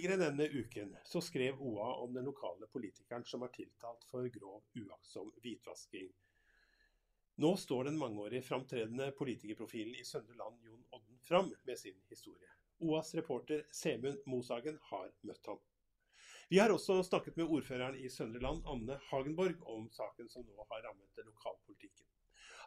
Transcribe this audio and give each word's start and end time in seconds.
Tidligere 0.00 0.30
denne 0.30 0.46
uken 0.48 0.96
så 1.04 1.20
skrev 1.20 1.58
OA 1.60 1.94
om 1.94 2.14
den 2.14 2.24
lokale 2.24 2.64
politikeren 2.72 3.24
som 3.28 3.42
er 3.44 3.50
tiltalt 3.52 4.06
for 4.08 4.24
grov 4.32 4.62
uaktsom 4.80 5.28
hvitvasking. 5.44 6.06
Nå 7.44 7.50
står 7.60 7.90
den 7.90 7.98
mangeårige 8.00 8.46
framtredende 8.46 9.10
politikerprofilen 9.18 9.98
i 10.00 10.06
Søndre 10.08 10.38
Land 10.40 10.64
Jon 10.64 10.86
Odden 10.96 11.20
fram 11.28 11.52
med 11.68 11.78
sin 11.82 12.00
historie. 12.08 12.48
OAs 12.80 13.12
reporter 13.14 13.66
Semund 13.76 14.24
Moshagen 14.24 14.80
har 14.88 15.12
møtt 15.20 15.52
ham. 15.52 15.60
Vi 16.48 16.64
har 16.64 16.72
også 16.72 17.02
snakket 17.04 17.36
med 17.36 17.52
ordføreren 17.52 18.00
i 18.00 18.08
Søndre 18.08 18.40
Land, 18.40 18.64
Anne 18.64 18.96
Hagenborg, 19.10 19.60
om 19.68 19.90
saken 19.92 20.32
som 20.32 20.48
nå 20.48 20.64
har 20.70 20.86
rammet 20.88 21.26
lokalpolitikken. 21.28 22.08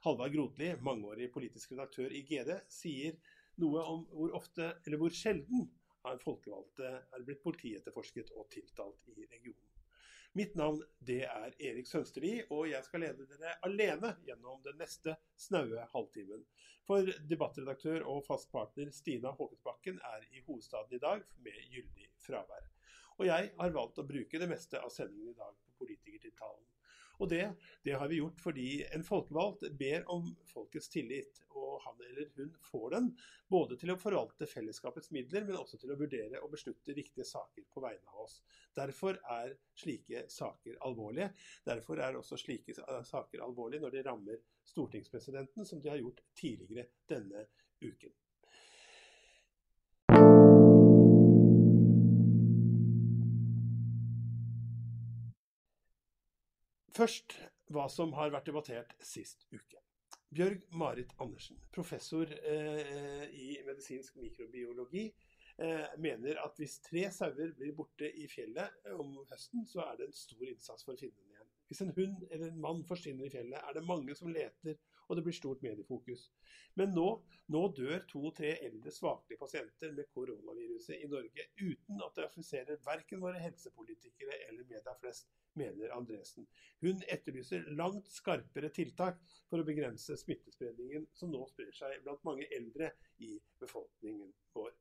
Halvard 0.05 0.37
Grotli, 0.37 0.75
mangeårig 0.85 1.33
politisk 1.33 1.73
redaktør 1.73 2.13
i 2.13 2.21
GD, 2.29 2.59
sier 2.69 3.17
noe 3.57 3.89
om 3.89 4.05
hvor 4.13 4.37
ofte, 4.37 4.75
eller 4.85 5.01
hvor 5.01 5.17
sjelden, 5.17 5.71
har 6.03 6.19
folkevalgte 6.23 6.89
er 6.99 7.23
blitt 7.25 7.43
politietterforsket 7.43 8.33
og 8.37 8.49
tiltalt 8.53 9.07
i 9.13 9.25
regionen. 9.25 9.69
Mitt 10.33 10.55
navn 10.57 10.79
det 11.05 11.21
er 11.29 11.53
Erik 11.61 11.85
Sønsterli, 11.85 12.39
og 12.49 12.65
jeg 12.71 12.81
skal 12.87 13.03
lede 13.05 13.27
dere 13.29 13.53
alene 13.67 14.15
gjennom 14.25 14.63
den 14.65 14.79
neste 14.81 15.13
snaue 15.37 15.85
halvtimen. 15.91 16.41
For 16.87 17.05
debattredaktør 17.29 18.07
og 18.09 18.25
fast 18.25 18.49
partner 18.51 18.89
Stina 18.91 19.31
Håkensbakken 19.37 20.01
er 20.09 20.25
i 20.33 20.41
hovedstaden 20.47 20.97
i 20.97 21.03
dag 21.03 21.21
med 21.45 21.59
gyldig 21.75 22.09
fravær. 22.25 22.65
Og 23.19 23.27
jeg 23.29 23.53
har 23.59 23.75
valgt 23.77 24.01
å 24.01 24.07
bruke 24.09 24.41
det 24.41 24.49
meste 24.49 24.81
av 24.81 24.89
sendingen 24.91 25.35
i 25.35 25.37
dag 25.37 25.53
på 25.53 25.83
politikertiltalen. 25.83 26.65
Og 27.21 27.29
det, 27.29 27.43
det 27.85 27.93
har 27.99 28.09
vi 28.09 28.19
gjort 28.19 28.41
fordi 28.41 28.67
en 28.95 29.05
folkevalgt 29.05 29.67
ber 29.79 30.07
om 30.11 30.31
folkets 30.49 30.89
tillit, 30.93 31.43
og 31.53 31.81
han 31.83 32.01
eller 32.09 32.29
hun 32.35 32.55
får 32.71 32.89
den, 32.95 33.09
både 33.49 33.77
til 33.79 33.93
å 33.93 33.97
forvalte 33.99 34.47
fellesskapets 34.49 35.11
midler, 35.15 35.45
men 35.45 35.59
også 35.59 35.79
til 35.81 35.93
å 35.93 35.97
vurdere 35.99 36.41
og 36.41 36.51
beslutte 36.53 36.95
viktige 36.97 37.25
saker 37.27 37.67
på 37.73 37.83
vegne 37.83 38.13
av 38.13 38.25
oss. 38.25 38.39
Derfor 38.75 39.19
er 39.37 39.53
slike 39.77 40.25
saker 40.33 40.79
alvorlige. 40.87 41.29
Derfor 41.65 42.01
er 42.01 42.17
også 42.19 42.39
slike 42.41 42.75
saker 43.07 43.45
alvorlige 43.45 43.85
når 43.85 43.97
de 43.97 44.05
rammer 44.09 44.41
stortingspresidenten, 44.73 45.65
som 45.69 45.81
de 45.81 45.93
har 45.93 46.01
gjort 46.01 46.23
tidligere 46.39 46.89
denne 47.09 47.47
uken. 47.83 48.13
Først 56.93 57.37
hva 57.73 57.87
som 57.89 58.11
har 58.13 58.33
vært 58.33 58.49
debattert 58.51 58.91
sist 59.01 59.47
uke. 59.53 59.79
Bjørg 60.33 60.63
Marit 60.77 61.13
Andersen, 61.21 61.57
professor 61.73 62.29
eh, 62.29 63.25
i 63.33 63.55
medisinsk 63.65 64.17
mikrobiologi, 64.21 65.07
eh, 65.61 65.87
mener 66.01 66.37
at 66.41 66.57
hvis 66.61 66.79
tre 66.85 67.05
sauer 67.13 67.53
blir 67.57 67.73
borte 67.77 68.09
i 68.09 68.27
fjellet 68.29 68.93
om 68.93 69.15
høsten, 69.29 69.65
så 69.69 69.83
er 69.87 69.99
det 69.99 70.07
en 70.09 70.17
stor 70.17 70.45
innsats 70.49 70.85
for 70.85 70.93
å 70.93 71.01
finne 71.01 71.17
dem 71.17 71.33
igjen. 71.33 71.51
Hvis 71.69 71.83
en 71.85 71.93
hund 71.97 72.25
eller 72.29 72.47
en 72.49 72.63
mann 72.65 72.81
forsvinner 72.89 73.29
i 73.29 73.33
fjellet, 73.33 73.57
er 73.57 73.77
det 73.77 73.85
mange 73.89 74.17
som 74.17 74.33
leter, 74.33 74.77
og 75.07 75.17
det 75.17 75.23
blir 75.25 75.35
stort 75.35 75.63
mediefokus. 75.65 76.27
Men 76.79 76.93
nå, 76.95 77.07
nå 77.53 77.61
dør 77.77 78.03
to-tre 78.09 78.53
eldre 78.65 78.91
svaklige 78.93 79.39
pasienter 79.41 79.93
med 79.97 80.09
koronaviruset 80.15 81.03
i 81.03 81.09
Norge 81.11 81.47
uten 81.61 82.01
at 82.05 82.15
det 82.17 82.27
affiserer 82.27 82.81
verken 82.85 83.21
våre 83.23 83.41
helsepolitikere 83.43 84.39
eller 84.47 84.67
media 84.69 84.95
flest, 85.01 85.29
mener 85.59 85.93
Andresen. 85.93 86.47
Hun 86.81 87.03
etterlyser 87.13 87.67
langt 87.77 88.09
skarpere 88.09 88.71
tiltak 88.73 89.19
for 89.49 89.61
å 89.61 89.67
begrense 89.67 90.17
smittespredningen 90.17 91.05
som 91.13 91.33
nå 91.33 91.45
sprer 91.51 91.73
seg 91.77 91.99
blant 92.05 92.23
mange 92.25 92.49
eldre 92.57 92.89
i 93.21 93.35
befolkningen 93.61 94.33
vår. 94.57 94.73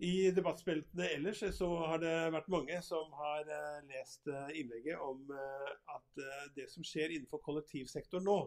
I 0.00 0.30
debattspeltene 0.32 1.10
ellers 1.12 1.42
så 1.52 1.66
har 1.76 1.98
det 2.00 2.12
vært 2.32 2.46
mange 2.48 2.78
som 2.80 3.10
har 3.18 3.44
eh, 3.44 3.82
lest 3.90 4.30
eh, 4.32 4.52
innlegget 4.56 4.96
om 5.04 5.28
eh, 5.36 5.72
at 5.92 6.22
det 6.56 6.64
som 6.72 6.84
skjer 6.86 7.12
innenfor 7.12 7.42
kollektivsektoren 7.44 8.24
nå, 8.24 8.38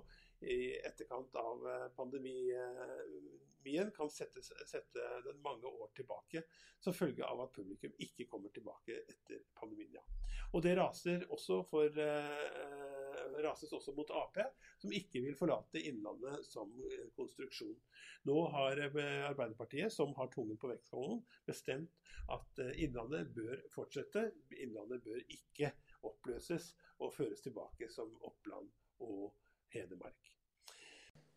i 0.42 0.74
etterkant 0.82 1.38
av 1.40 1.62
pandemien, 1.96 3.92
kan 3.96 4.10
sette, 4.12 4.42
sette, 4.44 5.06
den 5.24 5.38
mange 5.46 5.70
år 5.70 5.94
tilbake 5.96 6.42
som 6.84 6.96
følge 6.98 7.24
av 7.24 7.46
at 7.46 7.54
publikum 7.56 7.94
ikke 8.02 8.26
kommer 8.28 8.52
tilbake 8.52 8.98
etter 9.06 9.46
pandemien. 9.56 9.94
Ja. 9.94 10.04
Og 10.52 10.66
det 10.66 10.74
raser 10.82 11.24
også 11.32 11.62
for, 11.70 11.88
rases 13.44 13.74
også 13.74 13.94
mot 13.98 14.10
Ap, 14.18 14.40
som 14.82 14.94
ikke 14.96 15.22
vil 15.24 15.38
forlate 15.38 15.82
Innlandet 15.82 16.46
som 16.48 16.72
konstruksjon. 17.18 17.76
Nå 18.30 18.38
har 18.54 18.82
Arbeiderpartiet, 18.88 19.94
som 19.94 20.14
har 20.18 20.32
tungen 20.34 20.60
på 20.60 20.72
vektskålen, 20.72 21.22
bestemt 21.48 21.92
at 22.34 22.64
Innlandet 22.76 23.34
bør 23.36 23.58
fortsette. 23.74 24.30
Innlandet 24.58 25.04
bør 25.06 25.20
ikke 25.28 25.74
oppløses 26.08 26.74
og 27.00 27.14
føres 27.16 27.44
tilbake 27.44 27.90
som 27.92 28.12
Oppland 28.24 28.70
og 29.04 29.34
Hedmark. 29.74 30.34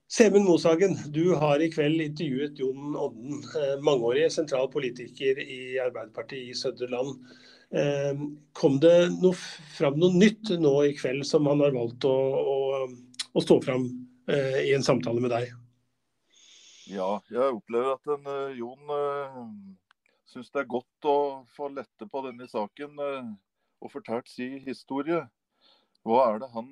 Semund 0.06 0.44
Moshagen, 0.47 0.93
du 1.10 1.34
har 1.34 1.58
i 1.58 1.66
kveld 1.66 1.98
intervjuet 2.04 2.60
Jon 2.62 2.94
Odden, 2.94 3.41
mangeårig 3.82 4.28
sentral 4.31 4.69
politiker 4.70 5.41
i 5.43 5.81
Arbeiderpartiet 5.82 6.53
i 6.53 6.54
Søndre 6.54 6.87
Land. 6.93 7.25
Kom 8.56 8.77
det 8.81 8.94
noe, 9.19 9.34
fram 9.75 9.97
noe 9.99 10.15
nytt 10.15 10.53
nå 10.62 10.72
i 10.87 10.93
kveld 10.97 11.27
som 11.27 11.49
han 11.50 11.60
har 11.65 11.75
valgt 11.75 12.06
å, 12.06 12.15
å, 12.15 12.87
å 13.34 13.43
stå 13.43 13.59
fram 13.65 13.88
i 14.31 14.71
en 14.75 14.87
samtale 14.87 15.22
med 15.22 15.34
deg? 15.34 15.50
Ja, 16.87 17.16
jeg 17.26 17.56
opplever 17.56 17.97
at 17.97 18.10
en, 18.15 18.28
uh, 18.31 18.55
Jon 18.55 18.91
uh, 18.94 19.41
syns 20.31 20.53
det 20.55 20.62
er 20.62 20.69
godt 20.71 21.09
å 21.10 21.16
få 21.56 21.66
lette 21.75 22.06
på 22.06 22.22
denne 22.22 22.47
saken 22.47 23.00
og 23.03 23.91
fortalt 23.91 24.31
sin 24.31 24.60
historie. 24.62 25.25
Hva 26.06 26.21
er 26.28 26.38
det 26.43 26.49
han 26.53 26.69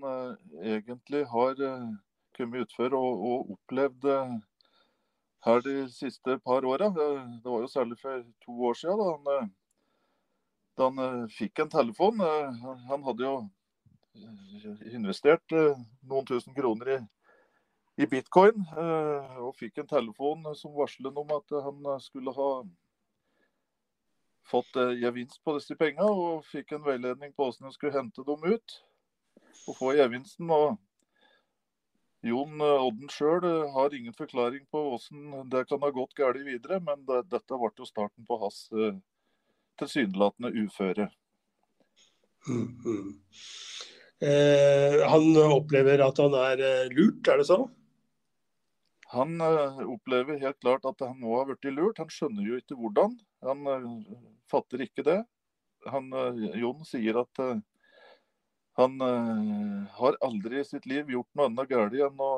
egentlig 0.62 1.24
har 1.26 1.58
kommet 2.36 2.68
utfor 2.68 2.94
og, 2.94 3.24
og 3.26 3.50
opplevd 3.56 4.06
her 5.46 5.64
de 5.66 5.74
siste 5.90 6.38
par 6.46 6.66
åra? 6.66 6.90
Det, 6.94 7.08
var 7.46 7.64
jo 7.64 7.70
særlig 7.72 7.98
for 8.02 8.22
to 8.46 8.54
år 8.70 8.78
siden 8.78 9.02
da 9.02 9.10
han, 9.10 9.50
da 10.78 10.90
han 10.90 11.28
fikk 11.30 11.64
en 11.64 11.72
telefon. 11.72 12.20
Han 12.90 13.04
hadde 13.06 13.26
jo 13.26 13.34
investert 14.94 15.54
noen 15.54 16.26
tusen 16.28 16.54
kroner 16.56 16.96
i 16.96 16.98
i 17.94 18.06
bitcoin, 18.10 18.64
og 19.38 19.54
fikk 19.58 19.78
en 19.78 19.90
telefon 19.90 20.48
som 20.58 20.74
varslet 20.74 21.20
om 21.20 21.28
at 21.36 21.54
han 21.66 21.84
skulle 22.02 22.32
ha 22.34 22.48
fått 24.50 24.80
gevinst 25.00 25.38
på 25.44 25.54
disse 25.58 25.76
pengene, 25.78 26.08
og 26.10 26.48
fikk 26.48 26.74
en 26.74 26.84
veiledning 26.86 27.32
på 27.36 27.46
hvordan 27.46 27.68
han 27.68 27.76
skulle 27.76 27.94
hente 27.94 28.26
dem 28.26 28.42
ut 28.42 28.76
og 29.68 29.78
få 29.78 29.94
gevinsten. 29.94 30.50
og 30.50 30.76
Jon 32.24 32.60
Odden 32.64 33.10
sjøl 33.12 33.46
har 33.76 33.94
ingen 33.94 34.16
forklaring 34.16 34.66
på 34.72 34.82
hvordan 34.88 35.50
det 35.52 35.66
kan 35.70 35.82
ha 35.84 35.92
gått 35.94 36.16
galt 36.18 36.40
videre, 36.42 36.80
men 36.82 37.04
det, 37.06 37.26
dette 37.30 37.60
ble 37.60 37.70
jo 37.78 37.88
starten 37.88 38.26
på 38.26 38.40
hans 38.42 38.66
tilsynelatende 39.80 40.52
uføre. 40.64 41.08
Mm, 42.48 42.66
mm. 42.84 43.12
Eh, 44.24 44.98
han 45.10 45.30
opplever 45.44 46.02
at 46.04 46.20
han 46.22 46.36
er 46.38 46.62
lurt, 46.92 47.26
er 47.28 47.40
det 47.40 47.48
så? 47.48 47.64
Han 49.14 49.36
uh, 49.38 49.78
opplever 49.92 50.40
helt 50.42 50.58
klart 50.62 50.86
at 50.88 51.04
han 51.04 51.20
nå 51.22 51.36
har 51.36 51.46
blitt 51.46 51.68
lurt. 51.70 52.00
Han 52.02 52.10
skjønner 52.10 52.48
jo 52.48 52.58
ikke 52.58 52.78
hvordan. 52.78 53.14
Han 53.46 53.68
fatter 54.50 54.82
ikke 54.82 55.04
det. 55.06 55.20
Han, 55.92 56.08
Jon 56.56 56.80
sier 56.88 57.20
at 57.20 57.40
han 58.80 58.94
har 59.94 60.16
aldri 60.24 60.62
i 60.62 60.66
sitt 60.66 60.88
liv 60.88 61.12
gjort 61.12 61.28
noe 61.36 61.50
annet 61.50 61.68
galt 61.70 61.94
enn 61.94 62.22
å 62.24 62.30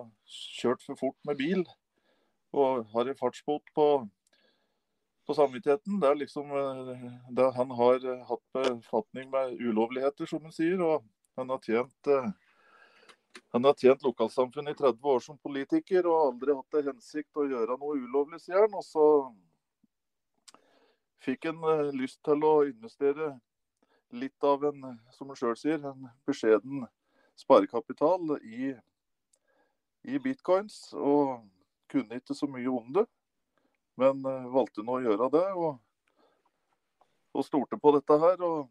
kjørt 0.59 0.83
for 0.85 0.99
fort 1.01 1.17
med 1.29 1.39
bil. 1.39 1.63
Og 2.57 2.85
har 2.93 3.09
en 3.09 3.19
fartsbot 3.23 3.73
på 3.77 3.87
på 5.27 5.35
samvittigheten. 5.35 6.01
Det 6.01 6.09
er 6.09 6.19
liksom 6.23 6.51
eh, 6.55 7.07
det 7.39 7.51
han 7.59 7.77
har 7.79 8.09
hatt 8.31 8.45
befatning 8.55 9.31
med 9.33 9.61
ulovligheter, 9.61 10.29
som 10.31 10.45
han 10.47 10.55
sier. 10.55 10.83
Og 10.83 11.07
han 11.37 11.51
har 11.53 11.63
tjent 11.67 12.13
eh, 12.13 12.31
han 13.53 13.65
har 13.65 13.75
tjent 13.75 14.03
lokalsamfunnet 14.03 14.75
i 14.75 14.79
30 14.79 15.09
år 15.13 15.21
som 15.21 15.39
politiker 15.39 16.07
og 16.11 16.23
aldri 16.29 16.55
hatt 16.57 16.71
til 16.75 16.89
hensikt 16.91 17.39
å 17.41 17.47
gjøre 17.49 17.77
noe 17.81 17.99
ulovlig, 18.01 18.41
sier 18.43 18.65
han. 18.65 18.77
Og 18.77 18.85
så 18.85 19.07
fikk 21.25 21.49
han 21.51 21.63
eh, 21.73 21.93
lyst 21.97 22.23
til 22.27 22.45
å 22.47 22.55
investere 22.69 23.35
litt 24.17 24.47
av 24.47 24.65
en, 24.69 24.85
som 25.13 25.33
han 25.33 25.39
sjøl 25.39 25.57
sier, 25.59 25.83
en 25.83 26.09
beskjeden 26.29 26.87
sparekapital 27.37 28.37
i, 28.43 28.73
i 30.07 30.21
bitcoins. 30.23 30.93
Og 30.97 31.41
kunne 31.91 32.19
ikke 32.21 32.35
så 32.35 32.49
mye 32.51 32.71
om 32.71 32.93
det. 32.95 33.07
Men 33.97 34.21
uh, 34.27 34.47
valgte 34.53 34.85
nå 34.85 34.99
å 34.99 35.03
gjøre 35.05 35.29
det, 35.33 35.45
og, 35.57 35.79
og 37.37 37.45
stolte 37.47 37.79
på 37.81 37.93
dette 37.97 38.19
her. 38.21 38.43
Og, 38.45 38.69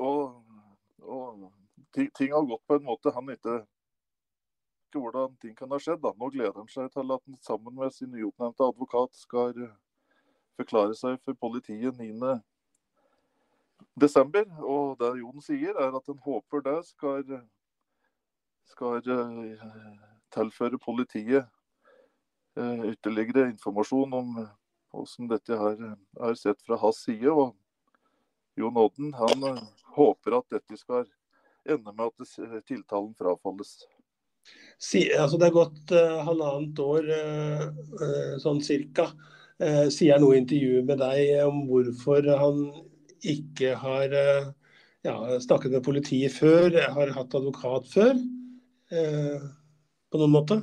og, 0.00 0.20
og 1.04 1.48
ting, 1.92 2.32
har 2.32 2.48
gått 2.48 2.64
på 2.68 2.78
en 2.78 2.86
måte 2.88 3.12
han 3.14 3.32
ikke 3.32 3.62
ikke 4.86 5.02
hvordan 5.02 5.34
ting 5.42 5.56
kan 5.58 5.72
ha 5.74 5.78
skjedd. 5.82 6.00
Da. 6.04 6.12
Nå 6.16 6.30
gleder 6.32 6.56
han 6.56 6.68
seg 6.72 6.88
til 6.94 7.10
at 7.12 7.24
han 7.26 7.38
sammen 7.44 7.74
med 7.76 7.92
sin 7.92 8.12
nyoppnevnte 8.14 8.64
advokat 8.64 9.16
skal 9.18 9.52
uh, 9.58 9.74
forklare 10.56 10.96
seg 10.96 11.18
for 11.24 11.36
politiet 11.36 11.98
9. 12.00 12.36
desember. 14.00 14.46
Og 14.62 14.96
det 15.02 15.12
Jon 15.20 15.44
sier, 15.44 15.76
er 15.76 15.98
at 15.98 16.08
han 16.08 16.22
håper 16.24 16.64
det 16.64 16.78
skal, 16.88 17.36
skal 18.72 19.02
uh, 19.04 20.00
tilføre 20.32 20.80
politiet 20.80 21.44
Eh, 21.44 21.55
ytterligere 22.56 23.50
informasjon 23.50 24.14
om 24.16 24.30
hvordan 24.92 25.30
dette 25.30 25.58
her 25.60 25.82
er 26.28 26.36
sett 26.40 26.62
fra 26.64 26.78
hans 26.80 27.02
side. 27.04 27.30
og 27.30 27.54
Jon 28.56 28.76
Odden 28.80 29.12
han 29.16 29.44
eh, 29.44 29.62
håper 29.96 30.38
at 30.38 30.56
dette 30.56 30.78
skal 30.80 31.04
ende 31.68 31.92
med 31.92 32.08
at 32.08 32.64
tiltalen 32.68 33.12
frafalles. 33.18 33.78
Si, 34.78 35.02
altså 35.10 35.40
det 35.40 35.48
er 35.48 35.56
gått 35.56 35.92
uh, 35.92 36.20
halvannet 36.28 36.78
år, 36.80 37.08
uh, 37.10 38.36
sånn 38.40 38.62
cirka. 38.62 39.10
Uh, 39.58 39.88
sier 39.92 40.20
noe 40.22 40.36
i 40.36 40.42
intervjuet 40.44 40.86
med 40.86 41.00
deg 41.02 41.42
om 41.48 41.64
hvorfor 41.66 42.28
han 42.38 42.62
ikke 43.26 43.72
har 43.80 44.12
ja, 44.12 45.14
snakket 45.42 45.72
med 45.72 45.82
politiet 45.82 46.34
før, 46.36 46.76
har 46.94 47.10
hatt 47.16 47.34
advokat 47.34 47.88
før, 47.90 48.20
på 48.92 50.20
noen 50.20 50.34
måte? 50.34 50.60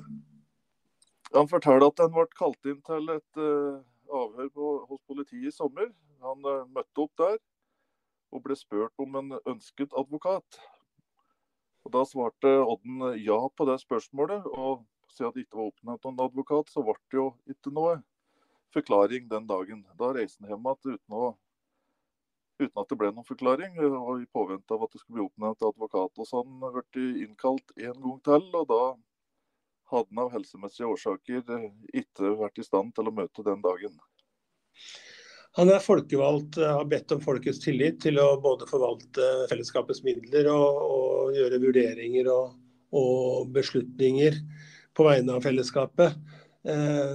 Han 1.34 1.50
forteller 1.50 1.90
at 1.90 2.02
han 2.04 2.14
ble 2.14 2.28
kalt 2.38 2.70
inn 2.70 2.82
til 2.86 3.10
et 3.10 3.42
uh, 3.42 3.82
avhør 4.14 4.50
på, 4.54 4.70
hos 4.90 5.02
politiet 5.10 5.50
i 5.50 5.56
sommer. 5.56 5.90
Han 6.22 6.46
uh, 6.46 6.68
møtte 6.70 7.06
opp 7.06 7.14
der 7.18 7.40
og 8.34 8.42
ble 8.46 8.58
spurt 8.58 9.02
om 9.02 9.18
en 9.18 9.36
ønsket 9.50 9.94
advokat. 9.98 10.60
Og 11.84 11.94
Da 11.94 12.04
svarte 12.08 12.52
Odden 12.64 13.02
ja 13.22 13.38
på 13.58 13.66
det 13.70 13.80
spørsmålet. 13.82 14.46
og 14.46 14.86
Siden 15.14 15.34
det 15.36 15.46
ikke 15.46 15.60
var 15.60 15.70
oppnevnt 15.70 16.06
noen 16.08 16.22
advokat, 16.24 16.70
så 16.74 16.82
ble 16.82 16.96
det 17.12 17.20
jo 17.20 17.26
ikke 17.54 17.74
noe 17.74 17.98
forklaring 18.74 19.28
den 19.30 19.46
dagen. 19.50 19.84
Da 20.00 20.10
reiste 20.16 20.42
han 20.42 20.54
hjem 20.54 20.70
igjen 20.72 20.96
uten, 20.98 21.36
uten, 22.62 22.80
at 22.82 22.90
det 22.90 22.98
ble 22.98 23.12
noen 23.12 23.28
forklaring, 23.28 23.78
og 23.84 24.24
i 24.24 24.30
påvente 24.34 24.74
av 24.74 24.88
at 24.88 24.94
det 24.94 25.02
skulle 25.04 25.20
bli 25.20 25.28
oppnevnt 25.28 25.68
advokat. 25.70 26.18
Og 26.18 26.30
så 26.30 26.42
han 26.42 26.64
ble 26.64 27.06
innkalt 27.26 27.76
en 27.78 28.00
gang 28.06 28.24
til, 28.26 28.48
og 28.58 28.66
da 28.72 28.82
hadde 29.94 30.12
han 30.12 30.24
av 30.26 30.34
helsemessige 30.34 30.90
årsaker 30.90 31.42
eh, 31.56 31.68
ikke 32.04 32.36
vært 32.40 32.62
i 32.62 32.68
stand 32.68 32.94
til 32.98 33.10
å 33.10 33.16
møte 33.16 33.46
den 33.46 33.64
dagen. 33.64 33.98
Han 35.58 35.70
er 35.70 35.84
folkevalgt, 35.86 36.58
eh, 36.58 36.76
har 36.80 36.90
bedt 36.90 37.14
om 37.14 37.22
folkets 37.22 37.62
tillit 37.62 38.00
til 38.02 38.18
å 38.22 38.32
både 38.42 38.68
forvalte 38.70 39.30
fellesskapets 39.52 40.02
midler 40.06 40.50
og, 40.52 40.80
og 40.98 41.38
gjøre 41.38 41.62
vurderinger 41.62 42.30
og, 42.34 42.56
og, 42.94 43.52
beslutninger 43.54 44.40
på 44.98 45.06
vegne 45.06 45.38
av 45.38 45.46
fellesskapet. 45.46 46.18
Eh, 46.66 47.14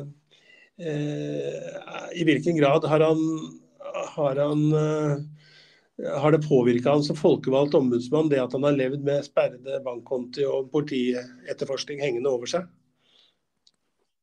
eh, 0.86 1.98
I 2.14 2.28
hvilken 2.28 2.58
grad 2.60 2.86
har 2.90 3.02
han, 3.08 3.24
har 4.14 4.42
han 4.44 4.64
eh, 4.84 5.18
har 5.98 6.32
det 6.32 6.46
påvirka 6.48 6.90
han 6.90 7.02
som 7.02 7.16
folkevalgt 7.16 7.74
ombudsmann, 7.74 8.28
det 8.30 8.38
at 8.42 8.52
han 8.54 8.62
har 8.62 8.76
levd 8.76 9.02
med 9.06 9.24
sperrede 9.26 9.80
bankkonti 9.84 10.44
og 10.46 10.70
politietterforskning 10.74 12.02
hengende 12.04 12.30
over 12.30 12.50
seg? 12.50 12.68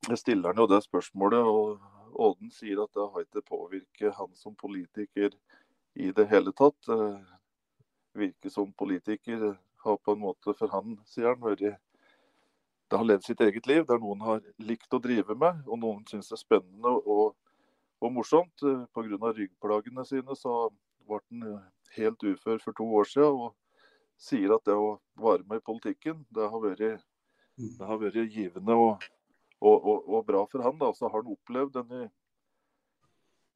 Jeg 0.06 0.22
stiller 0.22 0.54
han 0.54 0.62
jo 0.62 0.70
det 0.70 0.84
spørsmålet, 0.86 1.44
og 1.44 1.80
Åden 2.16 2.52
sier 2.54 2.80
at 2.80 2.94
det 2.96 3.08
har 3.12 3.24
ikke 3.26 3.44
påvirket 3.44 4.16
han 4.16 4.30
som 4.40 4.56
politiker 4.56 5.34
i 6.00 6.12
det 6.16 6.28
hele 6.32 6.54
tatt. 6.56 6.78
Eh, 6.88 7.18
virke 8.16 8.52
som 8.52 8.72
politiker 8.72 9.58
har 9.84 9.98
på 9.98 10.16
en 10.16 10.22
måte 10.22 10.54
for 10.56 10.72
han, 10.72 10.96
sier 11.10 11.34
han, 11.34 11.44
vært 11.44 11.82
det 12.86 13.00
har 13.02 13.08
levd 13.10 13.26
sitt 13.26 13.42
eget 13.42 13.68
liv. 13.68 13.84
Det 13.84 13.98
er 13.98 14.00
noen 14.00 14.22
har 14.24 14.44
likt 14.64 14.94
å 14.94 15.02
drive 15.02 15.36
med, 15.36 15.64
og 15.68 15.82
noen 15.82 16.06
syns 16.08 16.30
det 16.30 16.38
er 16.38 16.44
spennende 16.46 16.94
og, 17.04 17.36
og 18.00 18.14
morsomt. 18.16 18.64
Eh, 18.64 18.86
Pga. 18.96 19.34
ryggplagene 19.36 20.06
sine 20.08 20.40
så 20.40 20.70
ble 21.08 21.22
han 21.22 21.46
eh, 21.50 21.64
helt 21.98 22.24
ufør 22.24 22.62
for 22.64 22.78
to 22.78 22.88
år 23.00 23.10
siden 23.12 23.46
og 23.48 23.54
sier 24.22 24.54
at 24.56 24.66
det 24.68 24.76
å 24.76 24.96
være 25.20 25.44
med 25.50 25.62
i 25.62 25.66
politikken, 25.66 26.24
det 26.36 26.50
har 26.52 26.62
vært, 26.64 27.04
det 27.58 27.88
har 27.90 28.00
vært 28.00 28.20
givende 28.32 28.78
og, 28.80 29.08
og, 29.60 29.76
og, 29.76 30.08
og, 30.08 30.22
bra 30.28 30.46
for 30.52 30.64
han. 30.64 30.78
Da. 30.80 30.92
Så 30.96 31.10
har 31.10 31.20
han 31.20 31.34
opplevd 31.36 31.76
denne, 31.76 32.08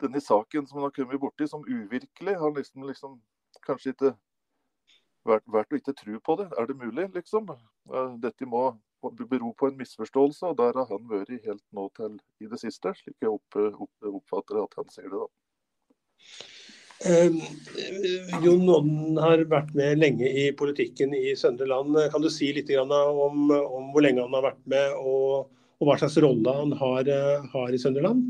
denne 0.03 0.23
saken 0.23 0.67
som 0.67 0.79
han 0.79 0.89
har 0.89 0.95
kommet 0.95 1.21
borti, 1.21 1.47
som 1.47 1.65
uvirkelig. 1.67 2.35
Han 2.43 2.57
liksom, 2.59 2.87
liksom 2.89 3.17
kanskje 3.65 3.95
ikke 3.95 4.13
vært, 5.27 5.47
vært 5.47 5.73
å 5.73 5.79
ikke 5.79 5.95
tro 6.03 6.19
på 6.25 6.37
det. 6.41 6.49
Er 6.59 6.69
det 6.69 6.79
mulig, 6.79 7.09
liksom? 7.15 7.51
Dette 8.23 8.47
må 8.49 8.69
bero 9.01 9.53
på 9.55 9.69
en 9.69 9.77
misforståelse, 9.79 10.51
og 10.51 10.57
der 10.59 10.75
har 10.75 10.87
han 10.91 11.07
vært 11.07 11.35
helt 11.45 11.63
nå 11.75 11.87
til 11.95 12.19
i 12.43 12.49
det 12.51 12.59
siste, 12.59 12.91
slik 12.99 13.15
jeg 13.23 13.31
opp, 13.31 13.55
opp, 13.55 14.09
oppfatter 14.19 14.63
at 14.63 14.79
han 14.79 14.89
ser 14.91 15.07
det. 15.07 15.19
da. 15.19 15.29
Eh, 17.05 17.31
Jon 18.43 18.65
Odden 18.67 19.19
har 19.23 19.45
vært 19.47 19.69
med 19.77 20.01
lenge 20.01 20.27
i 20.27 20.49
politikken 20.51 21.13
i 21.15 21.31
Søndre 21.39 21.69
Land. 21.69 21.95
Kan 22.11 22.23
du 22.23 22.27
si 22.33 22.49
litt 22.51 22.67
om, 22.75 22.91
om, 22.91 23.45
hvor 23.93 24.03
lenge 24.03 24.25
han 24.25 24.35
har 24.35 24.49
vært 24.49 24.65
med, 24.67 24.97
og, 24.99 25.47
og 25.79 25.87
hva 25.87 25.95
slags 26.01 26.17
rolle 26.19 26.55
han 26.57 26.75
har, 26.81 27.07
eh, 27.07 27.47
har 27.53 27.71
i 27.71 27.79
Søndre 27.79 28.03
Land? 28.03 28.25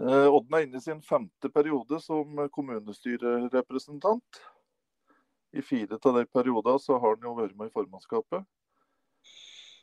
Eh, 0.00 0.30
Odden 0.30 0.56
er 0.56 0.64
inne 0.64 0.80
i 0.80 0.86
sin 0.86 1.04
femte 1.04 1.52
periode 1.52 2.00
som 2.00 2.40
kommunestyrerepresentant. 2.56 4.40
I 5.54 5.62
fire 5.62 6.00
av 6.00 6.16
de 6.16 6.24
periodene 6.32 7.00
har 7.04 7.18
han 7.18 7.28
jo 7.28 7.36
vært 7.36 7.58
med 7.60 7.68
i 7.68 7.76
formannskapet. 7.76 8.48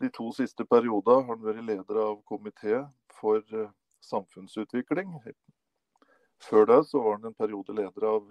De 0.02 0.10
to 0.10 0.34
siste 0.34 0.66
periodene 0.66 1.22
har 1.22 1.38
han 1.38 1.46
vært 1.46 1.70
leder 1.70 2.02
av 2.02 2.18
komité 2.26 2.82
for 3.14 3.46
samfunnsutvikling 4.02 5.14
før 6.42 6.68
det 6.70 6.80
så 6.90 7.02
var 7.02 7.18
han 7.18 7.30
en 7.30 7.38
periode 7.38 7.76
leder 7.78 8.08
av 8.10 8.26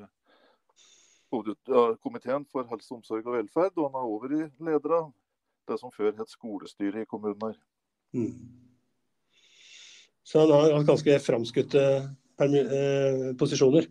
komiteen 2.03 2.47
for 2.51 2.67
helse, 2.71 2.95
omsorg 2.95 3.27
og 3.27 3.37
velferd, 3.39 3.77
og 3.77 3.91
han 3.91 4.01
er 4.01 4.15
over 4.15 4.35
i 4.35 4.43
leder 4.67 4.97
av 4.99 5.13
det 5.71 5.79
som 5.79 5.93
før 5.95 6.13
het 6.19 6.33
skolestyret 6.33 7.05
i 7.05 7.09
kommunen. 7.11 7.55
Mm. 8.13 8.35
Så 10.27 10.43
han 10.43 10.53
har 10.55 10.75
hatt 10.75 10.89
ganske 10.89 11.17
framskutte 11.23 11.85
eh, 12.41 13.25
posisjoner? 13.39 13.87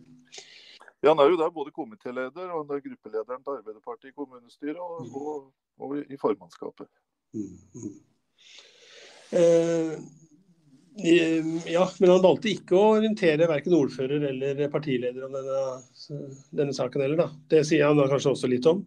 Ja, 1.00 1.14
Han 1.14 1.18
er 1.18 1.30
jo 1.32 1.36
der 1.40 1.50
både 1.50 1.72
komitéleder 1.72 2.50
og 2.52 2.66
han 2.66 2.76
er 2.76 2.84
gruppelederen 2.84 3.42
til 3.44 3.56
Arbeiderpartiet 3.56 4.12
i 4.12 4.16
kommunestyret 4.16 4.76
og, 4.76 5.06
mm. 5.06 5.14
og, 5.16 5.52
og 5.80 5.96
i, 5.96 6.04
i 6.12 6.16
formannskapet. 6.20 6.88
Mm. 7.32 7.56
mm. 7.74 7.98
Eh, 9.32 9.96
ja, 11.02 11.84
men 11.98 12.10
han 12.10 12.22
valgte 12.22 12.50
ikke 12.52 12.76
å 12.76 12.94
orientere 12.96 13.48
verken 13.50 13.76
ordfører 13.76 14.24
eller 14.30 14.60
partileder 14.72 15.26
om 15.26 15.34
denne, 15.34 15.60
denne 16.54 16.74
saken 16.76 17.04
heller, 17.04 17.22
da. 17.24 17.28
Det 17.50 17.62
sier 17.68 17.88
han 17.88 17.98
da 18.00 18.08
kanskje 18.10 18.34
også 18.34 18.50
litt 18.50 18.68
om? 18.70 18.82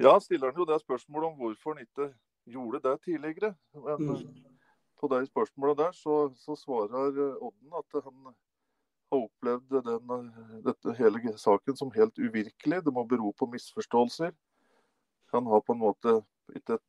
Ja, 0.00 0.14
stiller 0.20 0.50
han 0.50 0.60
jo 0.60 0.68
det 0.68 0.80
spørsmålet 0.80 1.28
om 1.28 1.40
hvorfor 1.40 1.74
han 1.74 1.84
ikke 1.84 2.10
gjorde 2.50 2.80
det 2.86 2.94
tidligere. 3.04 3.54
Men 3.74 4.14
mm. 4.14 4.22
på 5.00 5.10
de 5.12 5.24
spørsmålene 5.28 5.82
der 5.82 5.96
så, 5.96 6.20
så, 6.40 6.56
svarer 6.56 7.18
Odden 7.36 7.76
at 7.76 8.00
han 8.04 8.30
har 8.30 9.20
opplevd 9.20 9.76
den, 9.88 10.30
dette 10.64 10.94
hele 10.98 11.34
saken 11.40 11.76
som 11.76 11.92
helt 11.96 12.16
uvirkelig. 12.18 12.84
Det 12.86 12.94
må 12.94 13.04
bero 13.08 13.34
på 13.36 13.50
misforståelser. 13.52 14.32
Han 15.34 15.46
har 15.46 15.62
på 15.66 15.76
en 15.76 15.84
måte 15.84 16.16
ikke 16.56 16.80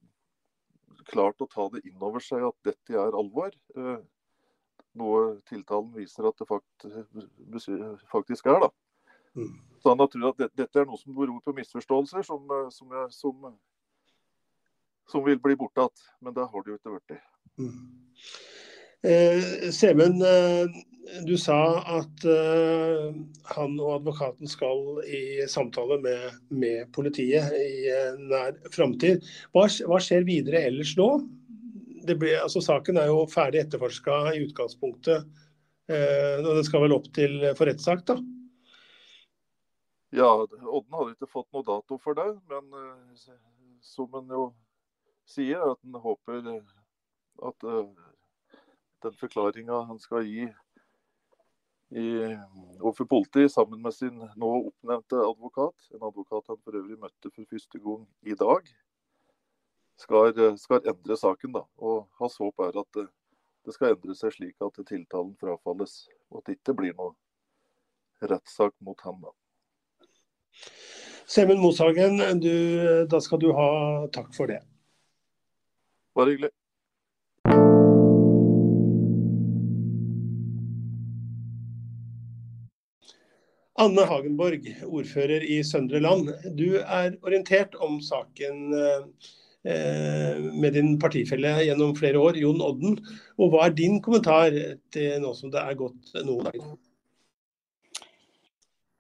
klart 1.12 1.44
å 1.44 1.50
ta 1.52 1.68
det 1.74 1.84
inn 1.88 2.02
over 2.02 2.24
seg 2.24 2.46
at 2.48 2.58
dette 2.68 2.96
er 2.98 3.18
alvor. 3.18 3.54
Eh, 3.76 4.00
noe 5.00 5.26
tiltalen 5.48 5.92
viser 5.96 6.28
at 6.28 6.40
det 6.40 6.48
faktisk 8.12 8.50
er. 8.52 8.66
da. 8.66 8.72
Mm. 9.36 9.52
Så 9.80 9.94
han 9.94 10.02
har 10.04 10.10
trodd 10.12 10.44
at 10.44 10.56
dette 10.60 10.82
er 10.82 10.88
noe 10.88 11.00
som 11.00 11.16
beror 11.16 11.40
på 11.44 11.56
misforståelser, 11.58 12.26
som, 12.28 12.50
som, 12.76 12.96
jeg, 12.98 13.12
som, 13.16 13.52
som 15.10 15.24
vil 15.26 15.40
bli 15.40 15.56
borte 15.60 15.86
igjen. 15.86 16.10
Men 16.22 16.36
det 16.38 16.48
har 16.52 16.66
det 16.66 16.74
jo 16.74 16.80
ikke 16.80 16.98
blitt. 16.98 17.30
Mm. 17.62 17.78
Eh, 19.12 19.72
Semen, 19.74 20.20
eh, 20.22 20.82
du 21.26 21.34
sa 21.40 21.58
at 21.98 22.26
uh, 22.30 23.10
han 23.56 23.78
og 23.82 23.94
advokaten 23.98 24.50
skal 24.50 25.02
i 25.04 25.42
samtale 25.50 25.98
med, 26.04 26.42
med 26.54 26.92
politiet 26.96 27.54
i 27.58 27.90
uh, 27.90 28.20
nær 28.30 28.60
framtid. 28.74 29.26
Hva, 29.56 29.66
hva, 29.90 30.02
skjer 30.04 30.28
videre 30.28 30.62
ellers 30.70 30.94
nå? 31.00 31.10
Ble, 32.06 32.36
altså, 32.42 32.62
saken 32.66 33.00
er 33.02 33.10
jo 33.10 33.26
ferdig 33.30 33.64
etterforska 33.66 34.24
i 34.36 34.44
utgangspunktet, 34.48 35.28
Uh, 35.92 36.38
den 36.46 36.64
skal 36.64 36.86
vel 36.86 36.94
opp 36.96 37.08
til 37.12 37.42
for 37.58 37.68
rettssak, 37.68 38.06
da? 38.08 38.14
Ja, 40.16 40.30
Odden 40.46 40.96
hadde 40.96 41.16
ikke 41.18 41.28
fått 41.28 41.50
noe 41.52 41.66
dato 41.68 41.98
for 42.00 42.16
det, 42.16 42.30
men 42.48 42.70
uh, 42.72 43.34
som 43.84 44.16
en 44.22 44.32
jo 44.32 44.46
sier, 45.28 45.60
at 45.60 45.82
en 45.84 45.98
håper 46.00 46.48
at 47.50 47.66
den 49.04 49.18
forklaringa 49.20 49.82
han 49.90 50.00
skal 50.00 50.24
gi 50.30 50.46
overfor 51.92 53.06
politiet 53.06 53.52
sammen 53.52 53.82
med 53.84 53.94
sin 53.94 54.16
nå 54.40 54.52
oppnevnte 54.70 55.20
advokat, 55.26 55.90
en 55.92 56.06
advokat 56.08 56.48
han 56.48 56.60
for 56.64 56.78
øvrig 56.80 57.00
møtte 57.00 57.32
for 57.34 57.48
første 57.50 57.82
gang 57.84 58.06
i 58.24 58.38
dag, 58.40 58.70
skal, 60.00 60.32
skal 60.58 60.88
endre 60.88 61.18
saken. 61.18 61.58
da. 61.58 61.66
Og 61.78 62.08
Hans 62.20 62.38
håp 62.40 62.64
er 62.64 62.80
at 62.80 62.88
det, 62.96 63.08
det 63.66 63.76
skal 63.76 63.96
endre 63.96 64.16
seg 64.16 64.34
slik 64.38 64.64
at 64.64 64.80
tiltalen 64.88 65.36
frafalles, 65.42 66.08
og 66.32 66.42
at 66.42 66.48
det 66.48 66.58
ikke 66.60 66.78
blir 66.80 66.96
noe 66.96 67.14
rettssak 68.24 68.74
mot 68.80 69.02
ham. 69.04 69.22
da. 69.28 69.36
Semund 71.28 71.62
Moshagen, 71.64 72.20
du, 72.40 72.56
da 73.08 73.20
skal 73.24 73.40
du 73.40 73.52
ha 73.56 73.70
takk 74.16 74.34
for 74.36 74.52
det. 74.52 74.62
Bare 76.16 76.34
hyggelig. 76.34 76.52
Anne 83.82 84.04
Hagenborg, 84.06 84.68
ordfører 84.86 85.42
i 85.42 85.62
Søndre 85.66 86.02
Land. 86.04 86.30
Du 86.58 86.78
er 86.82 87.16
orientert 87.26 87.74
om 87.82 87.98
saken 88.04 88.76
eh, 88.78 90.38
med 90.54 90.76
din 90.78 91.00
partifelle 91.02 91.56
gjennom 91.66 91.96
flere 91.98 92.22
år, 92.22 92.38
Jon 92.38 92.62
Odden. 92.62 93.00
Og 93.42 93.50
Hva 93.54 93.66
er 93.66 93.76
din 93.80 93.98
kommentar 94.06 94.54
til 94.94 95.18
nå 95.24 95.34
som 95.38 95.54
det 95.54 95.64
er 95.64 95.80
gått 95.80 96.14
noen 96.20 96.46
dager? 96.52 96.68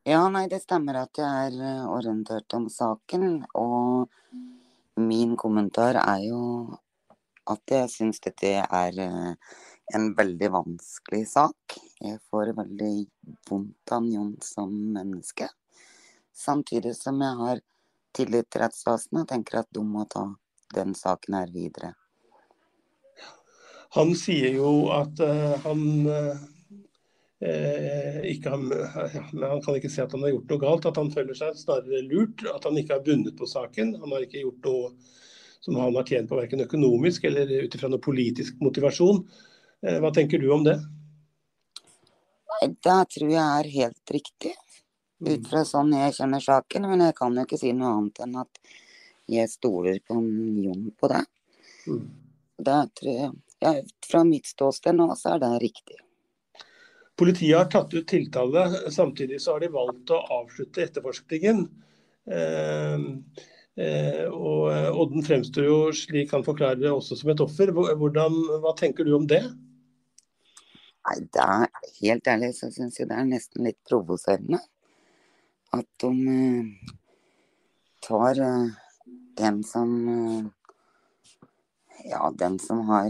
Ja, 0.09 0.23
nei, 0.33 0.47
det 0.49 0.63
stemmer 0.63 1.03
at 1.03 1.21
jeg 1.21 1.29
er 1.29 1.61
eh, 1.61 1.85
orientert 1.93 2.57
om 2.57 2.65
saken. 2.73 3.43
Og 3.53 4.09
min 4.97 5.37
kommentar 5.37 6.01
er 6.01 6.25
jo 6.25 6.41
at 7.51 7.77
jeg 7.77 7.93
syns 7.99 8.23
dette 8.23 8.57
er 8.65 8.97
eh, 9.05 9.55
en 9.93 10.11
veldig 10.17 10.53
vanskelig 10.57 11.25
sak. 11.35 11.81
Jeg 12.01 12.17
får 12.31 12.53
veldig 12.57 12.93
vondt 13.49 13.91
av 13.93 14.05
Jon 14.09 14.33
som 14.41 14.71
menneske. 14.93 15.49
Samtidig 16.33 16.95
som 16.97 17.19
jeg 17.21 17.37
har 17.41 17.59
tillit 18.15 18.47
til 18.49 18.63
rettsvesenet 18.63 19.23
og 19.23 19.27
tenker 19.29 19.61
at 19.61 19.69
de 19.75 19.83
må 19.85 20.07
ta 20.09 20.25
den 20.73 20.95
saken 20.97 21.37
her 21.37 21.51
videre. 21.53 21.93
Han 23.93 24.15
sier 24.15 24.55
jo 24.55 24.89
at 24.95 25.19
uh, 25.19 25.59
han 25.67 25.85
uh 26.07 26.49
ikke 27.41 28.51
han, 28.53 28.67
han 29.41 29.61
kan 29.65 29.77
ikke 29.79 29.89
se 29.89 30.03
at 30.03 30.11
han 30.13 30.21
har 30.21 30.29
gjort 30.29 30.51
noe 30.51 30.61
galt, 30.61 30.83
at 30.85 30.97
han 30.99 31.09
føler 31.09 31.33
seg 31.33 31.55
snarere 31.57 32.03
lurt. 32.05 32.43
At 32.45 32.67
han 32.69 32.77
ikke 32.77 32.99
har 32.99 33.05
bundet 33.05 33.33
på 33.39 33.47
saken. 33.49 33.95
Han 33.97 34.13
har 34.13 34.27
ikke 34.27 34.43
gjort 34.43 34.67
noe 34.67 34.91
som 35.65 35.79
han 35.81 35.97
har 35.97 36.05
tjent 36.05 36.29
på 36.29 36.37
verken 36.37 36.61
økonomisk 36.61 37.25
eller 37.25 37.49
ut 37.65 37.77
ifra 37.77 37.89
noe 37.89 38.01
politisk 38.01 38.61
motivasjon. 38.61 39.23
Hva 39.81 40.11
tenker 40.13 40.37
du 40.37 40.51
om 40.53 40.67
det? 40.67 40.77
Det 42.61 42.99
tror 43.15 43.31
jeg 43.31 43.41
er 43.41 43.69
helt 43.73 44.13
riktig, 44.13 44.53
ut 45.25 45.39
mm. 45.39 45.47
fra 45.49 45.63
sånn 45.65 45.95
jeg 45.97 46.17
kjenner 46.19 46.43
saken. 46.43 46.85
Men 46.91 47.07
jeg 47.07 47.17
kan 47.17 47.37
jo 47.37 47.45
ikke 47.47 47.59
si 47.61 47.73
noe 47.73 47.95
annet 47.97 48.21
enn 48.25 48.35
at 48.43 48.61
jeg 49.31 49.49
stoler 49.49 49.97
på 50.05 50.19
Jon 50.21 50.91
på 50.99 51.09
det. 51.09 51.23
Mm. 51.87 52.03
Det 52.61 52.79
tror 52.99 53.11
jeg, 53.15 53.31
ja, 53.61 53.73
Fra 54.05 54.23
mitt 54.27 54.49
ståsted 54.49 54.97
nå, 54.97 55.09
så 55.17 55.35
er 55.35 55.41
det 55.41 55.51
riktig. 55.63 55.97
Politiet 57.17 57.57
har 57.57 57.69
tatt 57.69 57.93
ut 57.93 58.07
tiltale, 58.09 58.65
samtidig 58.93 59.41
så 59.41 59.55
har 59.55 59.63
de 59.63 59.71
valgt 59.73 60.13
å 60.13 60.21
avslutte 60.39 60.81
etterforskningen. 60.85 61.65
Eh, 62.29 63.03
eh, 63.85 64.23
og 64.29 64.97
Odden 65.03 65.25
fremstår 65.25 65.67
jo, 65.67 65.79
slik 65.93 66.33
han 66.33 66.45
forklarer 66.45 66.81
det, 66.81 66.93
også 66.93 67.19
som 67.19 67.33
et 67.33 67.43
offer. 67.43 67.73
Hvordan, 67.73 68.39
hva 68.63 68.73
tenker 68.79 69.05
du 69.05 69.13
om 69.17 69.27
det? 69.29 69.43
Nei, 71.01 71.17
det 71.33 71.43
er, 71.43 71.67
Helt 72.01 72.27
ærlig 72.29 72.51
så 72.57 72.69
syns 72.73 72.99
jeg 72.99 73.09
det 73.09 73.17
er 73.17 73.29
nesten 73.29 73.65
litt 73.65 73.79
provoserende. 73.89 74.59
At 75.73 75.87
de 76.03 76.11
uh, 76.11 76.65
tar 78.05 78.41
uh, 78.41 78.69
den 79.39 79.61
som 79.67 79.89
uh, 80.09 80.43
Ja, 82.05 82.31
den 82.33 82.59
som 82.61 82.79
har 82.89 83.09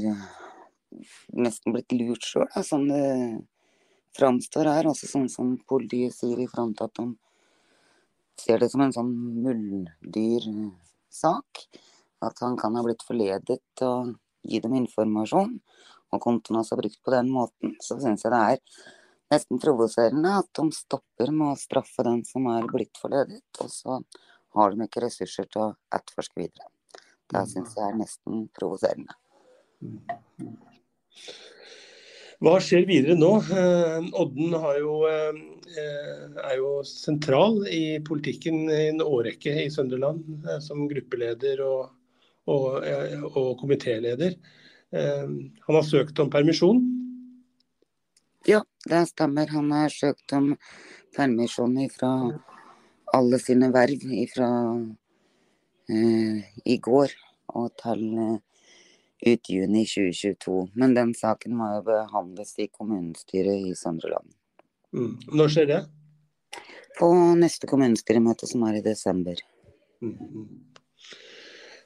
nesten 1.32 1.72
blitt 1.72 1.92
lurt 1.96 2.26
sjøl, 2.28 2.50
som 2.68 2.88
det 2.90 3.06
framstår 4.18 4.68
her, 4.68 4.88
også 4.92 5.08
sånn 5.08 5.30
som 5.32 5.64
politiet 5.68 6.14
sier 6.16 6.40
i 6.44 6.48
front, 6.52 6.82
at 6.84 6.92
de 7.00 7.06
ser 8.42 8.60
det 8.60 8.70
som 8.74 8.82
en 8.84 8.96
sånn 8.96 9.14
muldyr-sak. 9.46 11.50
At 12.22 12.36
han 12.44 12.58
kan 12.60 12.76
ha 12.78 12.84
blitt 12.86 13.04
forledet 13.08 13.84
å 13.88 13.92
gi 14.44 14.60
dem 14.62 14.76
informasjon, 14.82 15.52
og 16.12 16.24
kontoen 16.24 16.62
også 16.62 16.78
brukt 16.80 17.00
på 17.04 17.14
den 17.14 17.32
måten. 17.34 17.76
Så 17.84 18.00
syns 18.02 18.26
jeg 18.26 18.34
det 18.34 18.42
er 18.42 18.82
nesten 19.32 19.62
provoserende 19.64 20.36
at 20.42 20.50
de 20.60 20.68
stopper 20.76 21.32
med 21.32 21.54
å 21.54 21.60
straffe 21.60 22.06
den 22.08 22.22
som 22.28 22.50
er 22.52 22.68
blitt 22.72 23.00
forledet, 23.00 23.44
og 23.64 23.72
så 23.72 24.02
har 24.58 24.74
de 24.74 24.88
ikke 24.88 25.06
ressurser 25.06 25.48
til 25.48 25.70
å 25.70 25.70
etterforske 25.96 26.42
videre. 26.42 26.68
Det 27.32 27.46
syns 27.48 27.78
jeg 27.78 27.88
er 27.88 28.02
nesten 28.02 28.44
provoserende. 28.58 29.16
Mm. 29.80 30.60
Hva 32.42 32.56
skjer 32.58 32.88
videre 32.90 33.14
nå? 33.14 33.36
Eh, 33.54 34.08
Odden 34.18 34.56
jo, 34.82 34.94
eh, 35.06 35.36
er 36.42 36.56
jo 36.58 36.72
sentral 36.90 37.60
i 37.70 38.00
politikken 38.02 38.64
i 38.66 38.88
en 38.88 39.04
årrekke 39.06 39.54
i 39.62 39.70
Sønderland, 39.70 40.24
eh, 40.50 40.58
som 40.66 40.88
gruppeleder 40.90 41.62
og, 41.62 41.92
og, 42.50 42.80
og 43.30 43.52
komitéleder. 43.62 44.34
Han 44.92 45.76
har 45.78 45.86
søkt 45.88 46.20
om 46.20 46.30
permisjon? 46.32 46.82
Ja, 48.48 48.64
det 48.90 49.06
stemmer. 49.12 49.48
Han 49.48 49.72
har 49.72 49.90
søkt 49.94 50.34
om 50.36 50.56
permisjon 51.16 51.78
fra 51.94 52.12
alle 53.14 53.40
sine 53.40 53.70
verv 53.72 54.04
fra 54.32 54.50
eh, 55.92 56.42
i 56.66 56.78
går 56.78 57.14
og 57.52 57.70
til 57.82 58.04
eh, 58.18 58.38
ut 59.28 59.50
juni 59.54 59.86
2022. 59.86 60.72
Men 60.74 60.96
den 60.98 61.14
saken 61.18 61.56
må 61.58 61.70
jo 61.76 61.84
behandles 61.92 62.56
i 62.60 62.70
kommunestyret 62.72 63.68
i 63.70 63.76
Søndre 63.78 64.16
Land. 64.16 64.32
Mm. 64.96 65.14
Når 65.32 65.54
skjer 65.54 65.70
det? 65.70 65.82
På 66.98 67.12
neste 67.40 67.70
kommunestyremøte, 67.70 68.50
som 68.50 68.66
er 68.68 68.80
i 68.80 68.86
desember. 68.86 69.40
Mm. 70.02 70.71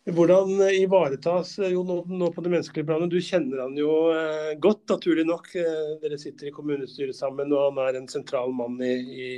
Hvordan 0.05 0.59
ivaretas 0.69 1.55
Jon 1.57 1.87
nå 2.05 2.27
på 2.29 2.41
det 2.45 2.51
menneskelige 2.53 2.85
planet? 2.85 3.09
Du 3.09 3.17
kjenner 3.25 3.63
han 3.63 3.73
jo 3.79 3.89
eh, 4.13 4.51
godt, 4.61 4.83
naturlig 4.91 5.25
nok. 5.25 5.49
Eh, 5.57 5.95
dere 6.03 6.19
sitter 6.21 6.51
i 6.51 6.53
kommunestyret 6.53 7.17
sammen, 7.17 7.49
og 7.49 7.71
han 7.71 7.81
er 7.87 7.97
en 7.97 8.09
sentral 8.11 8.53
mann 8.53 8.77
i, 8.85 8.93
i, 8.93 9.29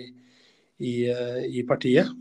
i, 0.84 0.94
eh, 1.14 1.46
i 1.56 1.64
partiet. 1.70 2.12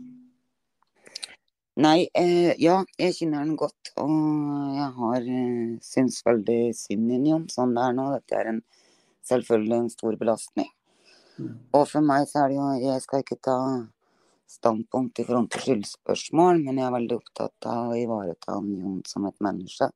Nei, 1.77 2.07
eh, 2.17 2.55
ja, 2.57 2.79
jeg 2.97 3.13
kjenner 3.19 3.43
han 3.43 3.57
godt. 3.59 3.91
Og 4.01 4.15
jeg 4.79 4.87
har 4.95 5.27
eh, 5.29 5.75
syns 5.83 6.23
veldig 6.25 6.71
synd 6.73 7.11
i 7.19 7.19
ham 7.27 7.45
sånn 7.51 7.75
det 7.75 7.83
er 7.83 7.99
nå. 7.99 8.07
Dette 8.15 8.39
er 8.39 8.49
en, 8.53 8.63
selvfølgelig 9.27 9.77
en 9.81 9.91
stor 9.93 10.17
belastning. 10.23 10.71
Mm. 11.35 11.51
Og 11.77 11.83
for 11.91 12.01
meg 12.01 12.25
så 12.31 12.45
er 12.45 12.49
det 12.49 12.57
jo 12.57 12.67
Jeg 12.81 13.03
skal 13.03 13.21
ikke 13.21 13.37
ta 13.45 13.57
standpunkt 14.47 15.19
i 15.19 15.25
forhold 15.27 15.49
til 15.53 15.65
skyldspørsmål, 15.65 16.61
men 16.63 16.79
jeg 16.79 16.87
er 16.87 16.95
veldig 16.95 17.17
opptatt 17.19 17.67
av 17.69 17.91
å 17.91 17.97
ivareta 17.99 18.55
Jon 18.63 19.01
som 19.07 19.27
et 19.27 19.43
menneske. 19.43 19.89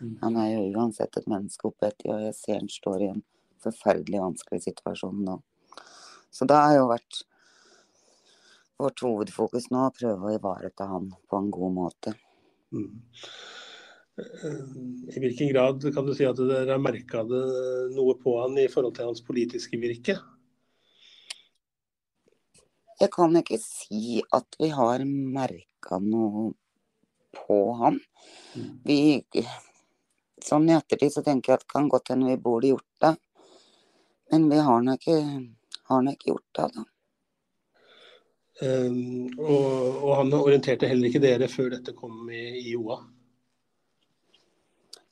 Mm. 0.00 0.12
Han 0.22 0.36
er 0.42 0.50
jo 0.52 0.66
uansett 0.76 1.16
et 1.16 1.30
menneske 1.30 1.70
oppe 1.70 1.88
etter, 1.88 2.12
og 2.12 2.26
jeg 2.26 2.36
ser 2.36 2.60
han 2.60 2.72
står 2.72 3.04
i 3.06 3.10
en 3.14 3.24
forferdelig 3.64 4.20
vanskelig 4.22 4.66
situasjon 4.66 5.24
nå. 5.26 5.38
Så 6.30 6.48
det 6.48 6.58
har 6.60 6.76
jo 6.76 6.90
vært 6.90 7.22
vårt 8.76 9.00
hovedfokus 9.00 9.70
nå 9.72 9.86
å 9.86 9.94
prøve 9.96 10.28
å 10.28 10.34
ivareta 10.36 10.88
han 10.90 11.08
på 11.28 11.40
en 11.40 11.52
god 11.54 11.76
måte. 11.78 12.12
Mm. 12.76 13.00
I 14.16 15.20
hvilken 15.20 15.50
grad 15.52 15.84
kan 15.92 16.06
du 16.06 16.12
si 16.16 16.24
at 16.28 16.38
dere 16.40 16.72
har 16.72 16.80
merka 16.80 17.24
noe 17.24 18.16
på 18.20 18.36
han 18.42 18.56
i 18.60 18.68
forhold 18.72 18.96
til 18.96 19.10
hans 19.10 19.24
politiske 19.24 19.80
virke? 19.80 20.18
Jeg 23.00 23.12
kan 23.12 23.36
ikke 23.36 23.58
si 23.60 24.22
at 24.32 24.56
vi 24.60 24.70
har 24.72 25.04
merka 25.04 25.98
noe 26.00 26.50
på 27.36 27.60
han. 27.80 28.00
Mm. 28.56 28.70
Vi, 28.88 28.98
sånn 30.42 30.68
i 30.70 30.76
ettertid 30.76 31.12
så 31.12 31.22
tenker 31.26 31.52
jeg 31.52 31.60
at 31.60 31.66
det 31.66 31.72
kan 31.74 31.88
godt 31.92 32.14
hende 32.14 32.30
vi 32.30 32.40
burde 32.40 32.72
gjort 32.72 33.16
Men 34.32 34.48
vi 34.50 34.58
har 34.58 34.82
nok 34.82 35.00
ikke, 35.06 35.18
ikke 36.10 36.30
gjort 36.32 36.52
det, 36.58 36.68
da. 36.74 36.84
Um, 38.62 39.28
og, 39.36 39.96
og, 40.00 40.12
han 40.16 40.32
orienterte 40.32 40.88
heller 40.88 41.10
ikke 41.10 41.20
dere 41.20 41.48
før 41.52 41.74
dette 41.74 41.92
kom 41.92 42.30
i, 42.32 42.70
i 42.70 42.72
OA? 42.76 42.96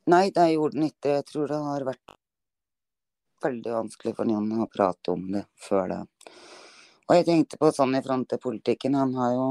Nei, 0.08 0.30
det 0.32 0.46
gjorde 0.54 0.78
han 0.78 0.86
ikke. 0.88 1.12
Jeg 1.18 1.26
tror 1.28 1.52
det 1.52 1.60
har 1.66 1.84
vært 1.90 2.14
veldig 3.44 3.74
vanskelig 3.74 4.14
for 4.16 4.32
Jon 4.32 4.64
å 4.64 4.68
prate 4.72 5.12
om 5.12 5.26
det 5.36 5.44
før 5.60 5.92
det. 5.92 6.00
Og 7.04 7.18
jeg 7.18 7.26
tenkte 7.28 7.60
på 7.60 7.70
sånn 7.74 7.96
i 7.98 8.02
front 8.04 8.30
til 8.30 8.40
politikken. 8.40 8.96
Han 8.96 9.12
har 9.18 9.34
jo 9.36 9.48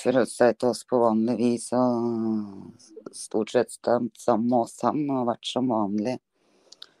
forholdt 0.00 0.32
seg 0.32 0.56
til 0.58 0.72
oss 0.72 0.82
på 0.88 0.98
vanlig 0.98 1.36
vis 1.38 1.68
og 1.78 3.14
stort 3.14 3.52
sett 3.54 3.70
stemt 3.70 4.18
sammen 4.18 4.48
med 4.50 4.64
oss, 4.64 4.80
han, 4.82 5.04
og 5.10 5.28
vært 5.28 5.46
som 5.46 5.70
vanlig 5.70 6.16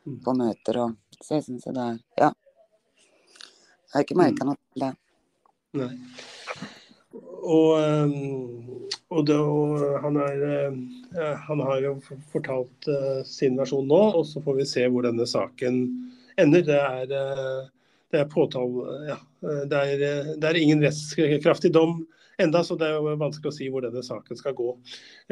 på 0.04 0.36
møter 0.36 0.82
og 0.84 1.00
Så 1.22 1.38
jeg 1.38 1.44
syns 1.46 1.64
det 1.64 1.80
er 1.80 1.98
Ja. 2.20 2.30
Jeg 3.94 3.94
har 3.94 4.04
ikke 4.04 4.18
merka 4.18 4.44
noe 4.44 4.58
til 4.58 4.82
det. 4.82 4.94
Nei. 5.78 5.92
Og, 7.44 8.14
og, 9.10 9.20
det, 9.28 9.36
og 9.36 9.84
han, 10.02 10.16
er, 10.18 10.74
han, 11.46 11.62
har 11.68 11.78
jo 11.84 11.92
fortalt 12.32 12.88
sin 13.28 13.58
versjon 13.60 13.86
nå, 13.86 14.00
og 14.18 14.26
så 14.26 14.42
får 14.42 14.58
vi 14.58 14.66
se 14.66 14.86
hvor 14.90 15.06
denne 15.06 15.26
saken 15.30 15.78
ender. 16.40 16.66
Det 16.66 16.80
er, 16.80 17.14
det 18.14 18.22
er 18.22 18.30
påtale... 18.30 18.98
Ja, 19.10 19.18
det 19.68 19.84
er, 19.94 20.04
det 20.40 20.50
er 20.50 20.60
ingen 20.60 20.84
rettskraftig 20.86 21.74
dom 21.74 22.00
enda, 22.42 22.64
så 22.64 22.78
det 22.78 22.88
er 22.88 22.96
jo 22.96 23.14
vanskelig 23.20 23.50
å 23.50 23.54
si 23.54 23.68
hvor 23.70 23.84
denne 23.84 24.02
saken 24.02 24.38
skal 24.38 24.56
gå, 24.58 24.70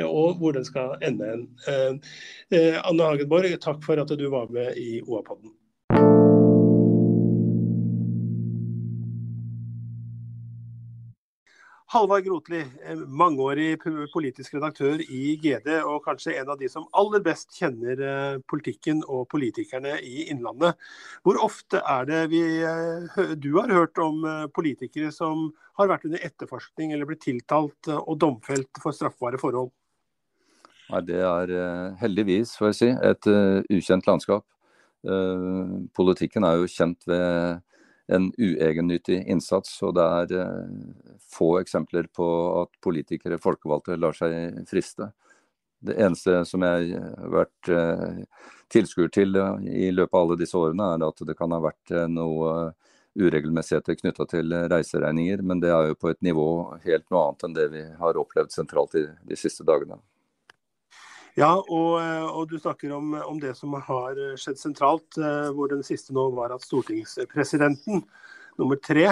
og 0.07 0.37
hvor 0.39 0.55
den 0.55 0.67
skal 0.67 0.95
ende. 1.03 1.33
Anne 2.53 3.09
Hagenborg, 3.09 3.57
takk 3.63 3.83
for 3.83 3.99
at 3.99 4.13
du 4.19 4.29
var 4.31 4.53
med 4.55 4.79
i 4.79 5.01
OA-podden. 5.03 5.55
Halvard 11.93 12.25
Grotli, 12.25 12.63
mangeårig 13.05 13.75
politisk 14.15 14.55
redaktør 14.57 15.03
i 15.13 15.35
GD, 15.37 15.67
og 15.85 15.99
kanskje 16.07 16.39
en 16.41 16.49
av 16.55 16.57
de 16.57 16.71
som 16.73 16.87
aller 16.97 17.21
best 17.21 17.51
kjenner 17.59 17.99
eh, 18.01 18.37
politikken 18.49 19.03
og 19.05 19.27
politikerne 19.29 19.99
i 20.01 20.23
Innlandet. 20.33 20.79
Hvor 21.21 21.37
ofte 21.45 21.83
er 21.85 22.07
det 22.09 22.23
vi, 22.33 22.41
eh, 22.65 23.35
du 23.37 23.51
har 23.59 23.69
hørt 23.77 24.01
om 24.01 24.25
eh, 24.25 24.47
politikere 24.57 25.11
som 25.13 25.51
har 25.77 25.91
vært 25.91 26.07
under 26.09 26.25
etterforskning 26.25 26.95
eller 26.95 27.11
blitt 27.11 27.27
tiltalt 27.27 27.91
og 27.99 28.17
domfelt 28.25 28.81
for 28.81 28.97
straffbare 28.97 29.41
forhold? 29.43 29.69
Nei, 30.95 31.03
Det 31.11 31.21
er 31.21 31.53
heldigvis, 32.01 32.55
får 32.57 32.71
jeg 32.71 32.79
si, 32.79 32.89
et 33.11 33.29
ukjent 33.73 34.09
landskap. 34.09 34.47
Politikken 35.97 36.45
er 36.45 36.61
jo 36.61 36.73
kjent 36.73 37.05
ved 37.09 37.61
en 38.15 38.29
uegennyttig 38.39 39.23
innsats. 39.31 39.75
Og 39.87 39.95
det 39.97 40.05
er 40.19 40.37
eh, 40.43 41.17
få 41.33 41.57
eksempler 41.63 42.09
på 42.15 42.29
at 42.63 42.73
politikere, 42.85 43.41
folkevalgte, 43.43 43.99
lar 44.01 44.17
seg 44.17 44.63
friste. 44.71 45.13
Det 45.83 45.97
eneste 45.99 46.45
som 46.47 46.63
jeg 46.63 46.95
har 46.95 47.33
vært 47.33 47.73
eh, 47.73 48.23
tilskuer 48.73 49.11
til 49.13 49.37
i 49.67 49.91
løpet 49.91 50.15
av 50.15 50.23
alle 50.23 50.39
disse 50.41 50.59
årene, 50.59 50.93
er 50.95 51.09
at 51.09 51.27
det 51.27 51.37
kan 51.39 51.55
ha 51.55 51.61
vært 51.65 51.95
eh, 51.95 52.09
noe 52.11 52.73
uregelmessigheter 53.19 53.99
knytta 53.99 54.25
til 54.31 54.55
reiseregninger, 54.73 55.43
men 55.45 55.61
det 55.61 55.69
er 55.69 55.91
jo 55.91 55.99
på 56.01 56.09
et 56.15 56.23
nivå 56.25 56.47
helt 56.87 57.05
noe 57.13 57.27
annet 57.27 57.45
enn 57.45 57.59
det 57.59 57.67
vi 57.75 57.83
har 57.99 58.21
opplevd 58.23 58.55
sentralt 58.55 58.97
i 58.97 59.05
de 59.29 59.37
siste 59.37 59.67
dagene. 59.69 59.99
Ja, 61.33 61.55
og, 61.57 61.93
eh, 62.03 62.27
og, 62.29 62.51
du 62.51 62.59
snakker 62.61 62.93
om, 62.93 63.15
om, 63.25 63.39
det 63.41 63.55
som 63.57 63.73
har 63.73 64.19
skjedd 64.37 64.59
sentralt, 64.61 65.17
eh, 65.17 65.49
hvor 65.57 65.71
den 65.73 65.81
siste 65.87 66.13
nå 66.13 66.27
var 66.37 66.53
at 66.53 66.65
stortingspresidenten, 66.67 68.03
nummer 68.61 68.77
tre 68.77 69.07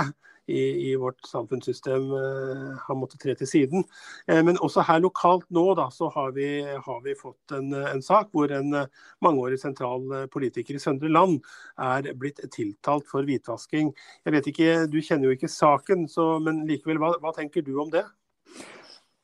i, 0.50 0.90
i 0.90 0.92
vårt 1.00 1.24
samfunnssystem, 1.24 2.10
eh, 2.18 2.76
har 2.84 2.98
måttet 3.00 3.24
tre 3.24 3.32
til 3.40 3.48
siden. 3.48 3.88
Men 4.28 4.60
også 4.60 4.84
her 4.84 5.00
lokalt 5.00 5.48
nå 5.48 5.64
da, 5.80 5.88
så 5.94 6.10
har 6.12 6.36
vi, 6.36 6.50
har 6.60 7.00
vi 7.06 7.16
fått 7.16 7.56
en, 7.56 7.72
en, 7.72 8.04
sak 8.04 8.28
hvor 8.36 8.52
en 8.52 8.82
mangeårig 9.24 9.56
sentral 9.62 10.28
politiker 10.28 10.76
i 10.76 10.82
Søndre 10.82 11.08
Land 11.08 11.40
er 11.80 12.12
blitt 12.20 12.44
tiltalt 12.52 13.08
for 13.08 13.24
hvitvasking. 13.24 13.94
Jeg 14.28 14.36
vet 14.36 14.52
ikke, 14.52 14.70
Du 14.92 15.00
kjenner 15.00 15.30
jo 15.30 15.40
ikke 15.40 15.48
saken, 15.48 16.04
så, 16.04 16.34
men 16.44 16.66
likevel, 16.68 17.00
hva, 17.00 17.14
hva 17.24 17.32
tenker 17.32 17.64
du 17.64 17.78
om 17.80 17.88
det? 17.96 18.04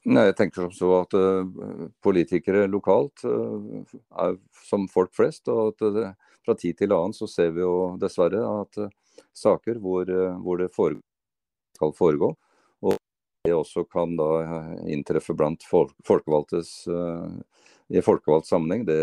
Nei, 0.07 0.29
jeg 0.29 0.37
tenker 0.38 0.62
som 0.62 0.75
så 0.75 0.88
at 1.01 1.14
uh, 1.19 1.88
politikere 2.05 2.69
lokalt 2.71 3.25
uh, 3.27 3.83
er 4.23 4.37
som 4.69 4.85
folk 4.90 5.11
flest. 5.16 5.49
og 5.51 5.73
at 5.73 5.83
uh, 5.83 6.12
Fra 6.47 6.55
tid 6.55 6.79
til 6.79 6.95
annen 6.95 7.16
så 7.16 7.27
ser 7.31 7.51
vi 7.57 7.64
jo 7.64 7.97
dessverre 7.99 8.45
at 8.62 8.79
uh, 8.85 8.92
saker 9.35 9.81
hvor, 9.83 10.07
hvor, 10.45 10.61
det 10.61 10.71
foregår, 10.77 11.03
skal 11.77 11.92
foregå, 11.97 12.29
og 12.87 12.95
det 13.45 13.53
også 13.53 13.83
kan 13.90 14.14
da 14.16 14.29
inntreffe 14.88 15.35
blant 15.37 15.64
folk, 15.69 15.92
folkevalgtes 16.09 16.71
i 17.92 18.01
folkevalgt 18.05 18.49
sammenheng, 18.49 18.87
det, 18.88 18.97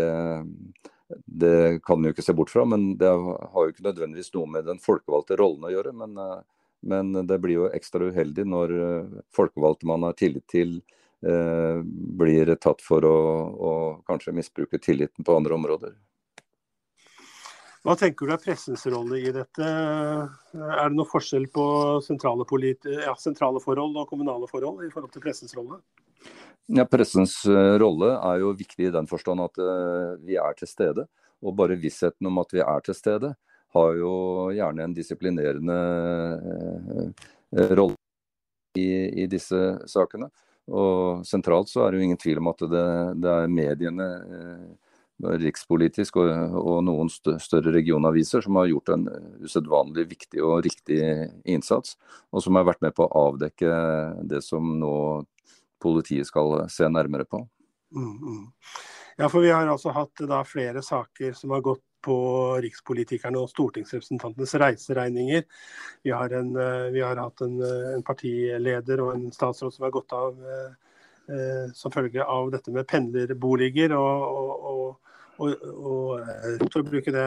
det 1.24 1.84
kan 1.86 2.00
vi 2.02 2.10
jo 2.10 2.16
ikke 2.16 2.26
se 2.26 2.34
bort 2.34 2.50
fra. 2.50 2.64
Men 2.66 2.96
det 2.98 3.10
har 3.10 3.60
jo 3.60 3.70
ikke 3.70 3.86
nødvendigvis 3.86 4.32
noe 4.34 4.50
med 4.56 4.66
den 4.66 4.82
folkevalgte 4.82 5.38
rollen 5.38 5.68
å 5.68 5.72
gjøre. 5.74 5.94
men 6.02 6.18
men 6.84 7.12
det 7.26 7.38
blir 7.42 7.58
jo 7.62 7.70
ekstra 7.72 8.10
uheldig 8.10 8.46
når 8.48 8.74
eh, 8.78 9.20
folkevalgte 9.34 9.88
man 9.88 10.06
har 10.06 10.16
tillit 10.18 10.46
til, 10.52 10.78
eh, 11.24 11.80
blir 12.20 12.54
tatt 12.60 12.84
for 12.84 13.06
å, 13.08 13.18
å, 13.54 13.72
kanskje 14.08 14.36
misbruke 14.36 14.80
tilliten 14.82 15.24
på 15.24 15.36
andre 15.36 15.56
områder. 15.56 15.96
Hva 17.84 17.98
tenker 18.00 18.24
du 18.28 18.32
er 18.32 18.40
pressens 18.40 18.86
rolle 18.88 19.18
i 19.20 19.32
dette? 19.32 19.64
Er 19.64 20.86
det 20.88 20.96
noe 20.96 21.08
forskjell 21.08 21.50
på 21.52 21.64
sentrale, 22.04 22.46
ja, 22.88 23.12
sentrale 23.20 23.60
forhold 23.60 23.98
og 24.00 24.08
kommunale 24.08 24.48
forhold 24.48 24.86
i 24.86 24.92
forhold 24.92 25.12
til 25.12 25.24
pressens 25.26 25.52
rolle? 25.56 25.82
Ja, 26.66 26.86
Pressens 26.88 27.42
eh, 27.44 27.74
rolle 27.80 28.14
er 28.16 28.40
jo 28.40 28.54
viktig 28.56 28.88
i 28.88 28.92
den 28.92 29.08
forstand 29.08 29.42
at 29.44 29.60
uh, 29.60 30.16
vi 30.24 30.38
er 30.40 30.56
til 30.56 30.70
stede. 30.70 31.04
Og 31.44 31.52
bare 31.58 31.76
vissheten 31.76 32.24
om 32.30 32.40
at 32.40 32.54
vi 32.56 32.62
er 32.64 32.84
til 32.86 32.96
stede, 32.96 33.34
har 33.74 33.98
jo 33.98 34.14
gjerne 34.54 34.86
en 34.86 34.94
disiplinerende 34.94 35.76
eh, 36.54 37.68
rolle 37.74 37.98
i, 38.78 38.88
i, 39.22 39.26
disse 39.30 39.60
sakene. 39.90 40.30
Og 40.70 41.26
sentralt 41.28 41.68
så 41.70 41.84
er 41.84 41.92
det 41.92 42.00
jo 42.00 42.08
ingen 42.08 42.20
tvil 42.20 42.40
om 42.40 42.50
at 42.52 42.64
det, 42.70 42.86
det 43.20 43.34
er 43.34 43.52
mediene, 43.52 44.08
eh, 44.38 45.36
rikspolitisk 45.44 46.16
og, 46.18 46.30
og, 46.58 46.78
noen 46.84 47.10
større 47.12 47.72
regionaviser 47.74 48.42
som 48.44 48.58
har 48.58 48.70
gjort 48.72 48.94
en 48.96 49.06
usedvanlig 49.44 50.08
viktig 50.10 50.42
og 50.42 50.64
riktig 50.66 50.98
innsats, 51.46 51.94
og 52.34 52.42
som 52.42 52.58
har 52.58 52.66
vært 52.66 52.82
med 52.82 52.96
på 52.96 53.06
å 53.06 53.28
avdekke 53.28 53.70
det 54.30 54.42
som 54.42 54.74
nå 54.80 54.96
politiet 55.84 56.26
skal 56.26 56.64
se 56.72 56.88
nærmere 56.88 57.28
på. 57.28 57.44
Mm, 57.94 58.14
mm. 58.18 58.44
Ja, 59.16 59.28
for 59.28 59.40
Vi 59.40 59.50
har 59.52 59.68
altså 59.70 59.92
hatt 59.94 60.24
da 60.26 60.42
flere 60.48 60.82
saker 60.82 61.36
som 61.38 61.52
har 61.54 61.62
gått 61.62 61.84
på 62.04 62.16
rikspolitikerne 62.64 63.40
og 63.40 63.50
stortingsrepresentantenes 63.52 64.54
reiseregninger. 64.60 65.46
Vi 66.04 66.12
har, 66.12 66.34
en, 66.36 66.52
eh, 66.56 66.90
vi 66.94 67.02
har 67.04 67.20
hatt 67.20 67.40
en, 67.46 67.60
eh, 67.62 67.94
en, 67.94 68.04
partileder 68.06 69.02
og 69.04 69.14
en 69.14 69.30
statsråd 69.32 69.74
som 69.74 69.86
har 69.86 69.94
gått 69.94 70.12
av 70.12 70.38
eh, 70.44 71.70
som 71.72 71.92
følge 71.92 72.20
av 72.20 72.50
dette 72.52 72.72
med 72.72 72.86
pendlerboliger. 72.86 73.96
og, 73.96 74.28
og, 74.28 74.68
og 74.74 75.00
og, 75.34 75.50
og 76.22 76.84
bruke 76.86 77.10
det, 77.10 77.24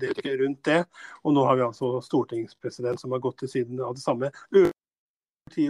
det 0.00 0.36
rundt 0.40 0.62
det. 0.64 0.78
Og 1.20 1.34
nå 1.36 1.42
har 1.44 1.58
vi 1.58 1.66
altså 1.66 1.98
stortingspresident 2.00 2.96
som 2.96 3.12
har 3.12 3.20
gått 3.20 3.42
til 3.42 3.50
siden 3.52 3.82
av 3.84 3.92
det 3.92 4.00
samme. 4.00 4.30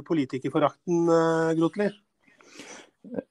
Politikerforakten, 0.07 1.11
Grotli? 1.59 1.89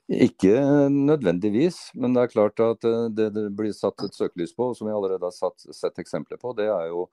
Ikke 0.05 0.53
nødvendigvis, 0.93 1.89
men 1.97 2.13
det 2.13 2.23
er 2.23 2.33
klart 2.33 2.61
at 2.61 2.85
eh, 2.85 3.07
det 3.09 3.31
det 3.33 3.47
blir 3.57 3.73
satt 3.73 4.03
et 4.05 4.15
søkelys 4.15 4.53
på, 4.53 4.69
som 4.77 4.87
vi 4.87 4.93
allerede 4.93 5.25
har 5.25 5.33
satt, 5.33 5.65
sett 5.73 5.97
eksempler 6.01 6.37
på, 6.41 6.53
det 6.57 6.67
er 6.69 6.91
jo 6.91 7.07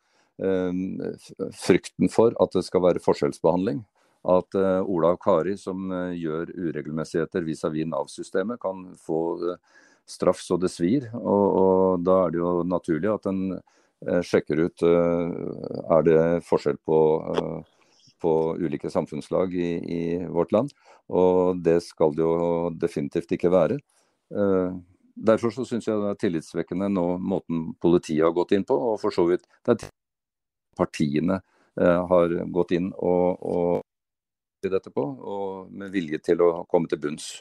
eh, 0.45 0.77
frykten 1.57 2.13
for 2.13 2.37
at 2.43 2.53
det 2.53 2.65
skal 2.67 2.85
være 2.85 3.03
forskjellsbehandling. 3.03 3.83
At 4.29 4.55
eh, 4.55 4.85
Ola 4.85 5.15
og 5.17 5.23
Kari 5.25 5.57
som 5.59 5.91
gjør 6.15 6.53
uregelmessigheter 6.53 7.49
vis-à-vis 7.49 7.89
Nav-systemet, 7.91 8.61
kan 8.63 8.85
få 9.01 9.57
straff 10.07 10.43
så 10.45 10.59
det 10.61 10.71
svir. 10.71 11.09
Og, 11.17 11.47
og, 11.49 12.05
da 12.05 12.27
er 12.27 12.35
det 12.35 12.43
jo 12.43 12.55
naturlig 12.69 13.11
at 13.15 13.31
en 13.31 13.45
sjekker 14.27 14.59
ut 14.67 14.83
er 14.83 16.01
det 16.03 16.23
forskjell 16.43 16.81
på 16.83 16.97
på 18.23 18.33
ulike 18.61 18.91
samfunnslag 18.93 19.55
i, 19.55 19.71
i, 19.83 20.03
vårt 20.31 20.55
land. 20.55 20.73
Og 21.11 21.61
det 21.63 21.81
skal 21.87 22.15
det 22.17 22.25
jo 22.25 22.71
definitivt 22.79 23.35
ikke 23.35 23.53
være. 23.53 23.79
Uh, 24.33 24.79
derfor 25.15 25.53
så 25.53 25.67
syns 25.69 25.89
jeg 25.89 26.01
det 26.01 26.13
er 26.13 26.21
tillitsvekkende 26.21 26.89
nå 26.93 27.07
måten 27.21 27.73
politiet 27.83 28.25
har 28.25 28.37
gått 28.37 28.55
inn 28.57 28.67
på, 28.69 28.77
og 28.77 29.01
for 29.03 29.15
så 29.15 29.27
vidt 29.29 29.45
det 29.67 29.75
er 29.75 29.91
partiene 30.79 31.43
uh, 31.81 32.01
har 32.09 32.39
gått 32.55 32.77
inn 32.79 32.93
og, 32.97 33.43
og 33.43 33.83
dette 34.63 34.93
på, 34.95 35.03
og 35.03 35.73
med 35.75 35.91
vilje 35.91 36.23
til 36.31 36.43
å 36.45 36.53
komme 36.71 36.91
til 36.91 37.03
bunns. 37.03 37.33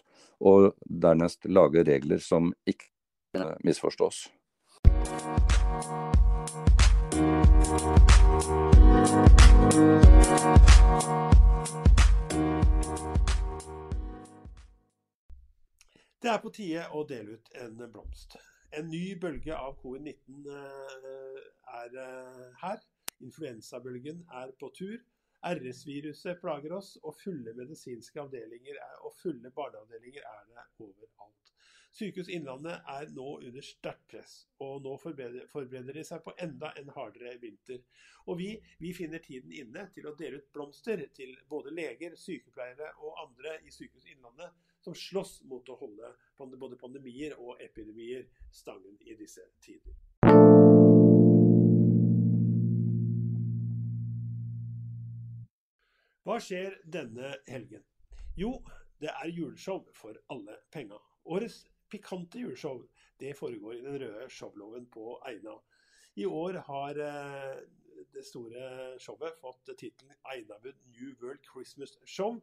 Og 0.41 0.71
dernest 0.81 1.45
lage 1.45 1.85
regler 1.85 2.17
som 2.17 2.49
ikke 2.65 2.89
misforstås. 3.63 4.25
Det 16.21 16.29
er 16.29 16.41
på 16.41 16.51
tide 16.53 16.81
å 16.93 16.99
dele 17.09 17.33
ut 17.33 17.47
en 17.57 17.79
blomst. 17.89 18.35
En 18.77 18.85
ny 18.91 19.15
bølge 19.17 19.55
av 19.57 19.79
covid-19 19.81 20.43
eh, 20.53 21.39
er 21.79 21.95
eh, 21.97 22.43
her. 22.61 22.83
Influensabølgen 23.25 24.19
er 24.41 24.53
på 24.61 24.69
tur. 24.77 24.99
RS-viruset 25.41 26.37
plager 26.43 26.75
oss, 26.77 26.91
og 27.01 27.17
fulle 27.17 27.55
medisinske 27.57 28.21
avdelinger 28.21 28.77
og 29.01 29.15
fulle 29.17 29.49
barneavdelinger 29.55 30.21
er 30.21 30.45
det 30.51 30.67
overalt. 30.85 31.51
Sykehus 31.91 32.29
Innlandet 32.29 32.85
er 32.93 33.09
nå 33.17 33.31
under 33.39 33.65
sterkt 33.65 34.05
press, 34.13 34.35
og 34.61 34.85
nå 34.85 34.93
forbereder 35.01 35.97
de 35.97 36.03
seg 36.05 36.21
på 36.21 36.35
enda 36.45 36.69
en 36.77 36.93
hardere 36.93 37.33
vinter. 37.41 37.81
Og 38.29 38.37
vi, 38.43 38.51
vi 38.77 38.93
finner 38.93 39.25
tiden 39.25 39.49
inne 39.57 39.89
til 39.97 40.05
å 40.05 40.13
dele 40.21 40.37
ut 40.37 40.53
blomster 40.53 41.01
til 41.17 41.33
både 41.49 41.73
leger, 41.73 42.13
sykepleiere 42.13 42.93
og 43.01 43.25
andre 43.25 43.57
i 43.65 43.73
Sykehus 43.73 44.05
Innlandet 44.13 44.53
som 44.81 44.95
slåss 44.97 45.41
mot 45.49 45.69
å 45.69 45.77
holde 45.79 46.57
både 46.57 46.79
pandemier 46.81 47.35
og 47.39 47.61
epidemier 47.61 48.25
stangen 48.51 48.97
i 49.05 49.15
disse 49.19 49.45
tider. 49.61 49.93
Hva 56.25 56.37
skjer 56.41 56.77
denne 56.85 57.35
helgen? 57.49 57.83
Jo, 58.37 58.55
det 59.01 59.09
er 59.11 59.33
juleshow 59.33 59.83
for 59.97 60.17
alle 60.33 60.59
penga. 60.73 60.99
Årets 61.25 61.63
pikante 61.91 62.39
juleshow 62.39 62.83
det 63.21 63.33
foregår 63.37 63.75
i 63.75 63.83
den 63.85 63.99
røde 64.01 64.29
showloven 64.29 64.85
på 64.93 65.17
Eina. 65.27 65.57
I 66.15 66.25
år 66.25 66.61
har 66.67 66.97
eh, 67.01 67.59
det 68.13 68.23
store 68.25 68.95
showet 68.99 69.37
fått 69.41 69.69
tittelen 69.77 70.15
Einabud 70.33 70.77
New 70.93 71.13
World 71.21 71.43
Christmas 71.53 71.97
Show. 72.05 72.39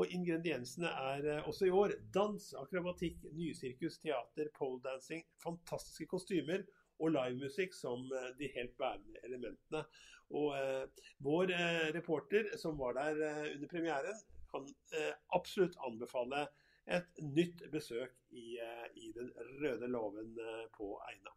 Og 0.00 0.08
ingrediensene 0.08 0.88
er 0.88 1.26
eh, 1.28 1.48
også 1.48 1.68
i 1.68 1.74
år 1.76 1.96
dans, 2.14 2.46
akrobatikk, 2.62 3.26
nysirkus, 3.36 3.98
teater, 4.00 4.48
poledancing, 4.56 5.26
fantastiske 5.42 6.08
kostymer 6.08 6.64
og 7.02 7.12
livemusikk 7.12 7.76
som 7.76 8.06
eh, 8.16 8.30
de 8.38 8.48
helt 8.54 8.72
bærende 8.80 9.20
elementene. 9.26 9.84
Og 10.32 10.56
eh, 10.56 11.04
vår 11.24 11.52
eh, 11.52 11.90
reporter 11.96 12.54
som 12.60 12.80
var 12.80 12.96
der 12.96 13.20
eh, 13.28 13.50
under 13.54 13.68
premieren, 13.68 14.24
kan 14.52 14.64
eh, 14.96 15.12
absolutt 15.36 15.76
anbefale 15.84 16.46
et 16.88 17.22
nytt 17.22 17.62
besøk 17.72 18.16
i, 18.34 18.56
i 18.98 19.12
den 19.14 19.28
røde 19.60 19.86
låven 19.86 20.32
på 20.74 20.88
Eina. 21.06 21.30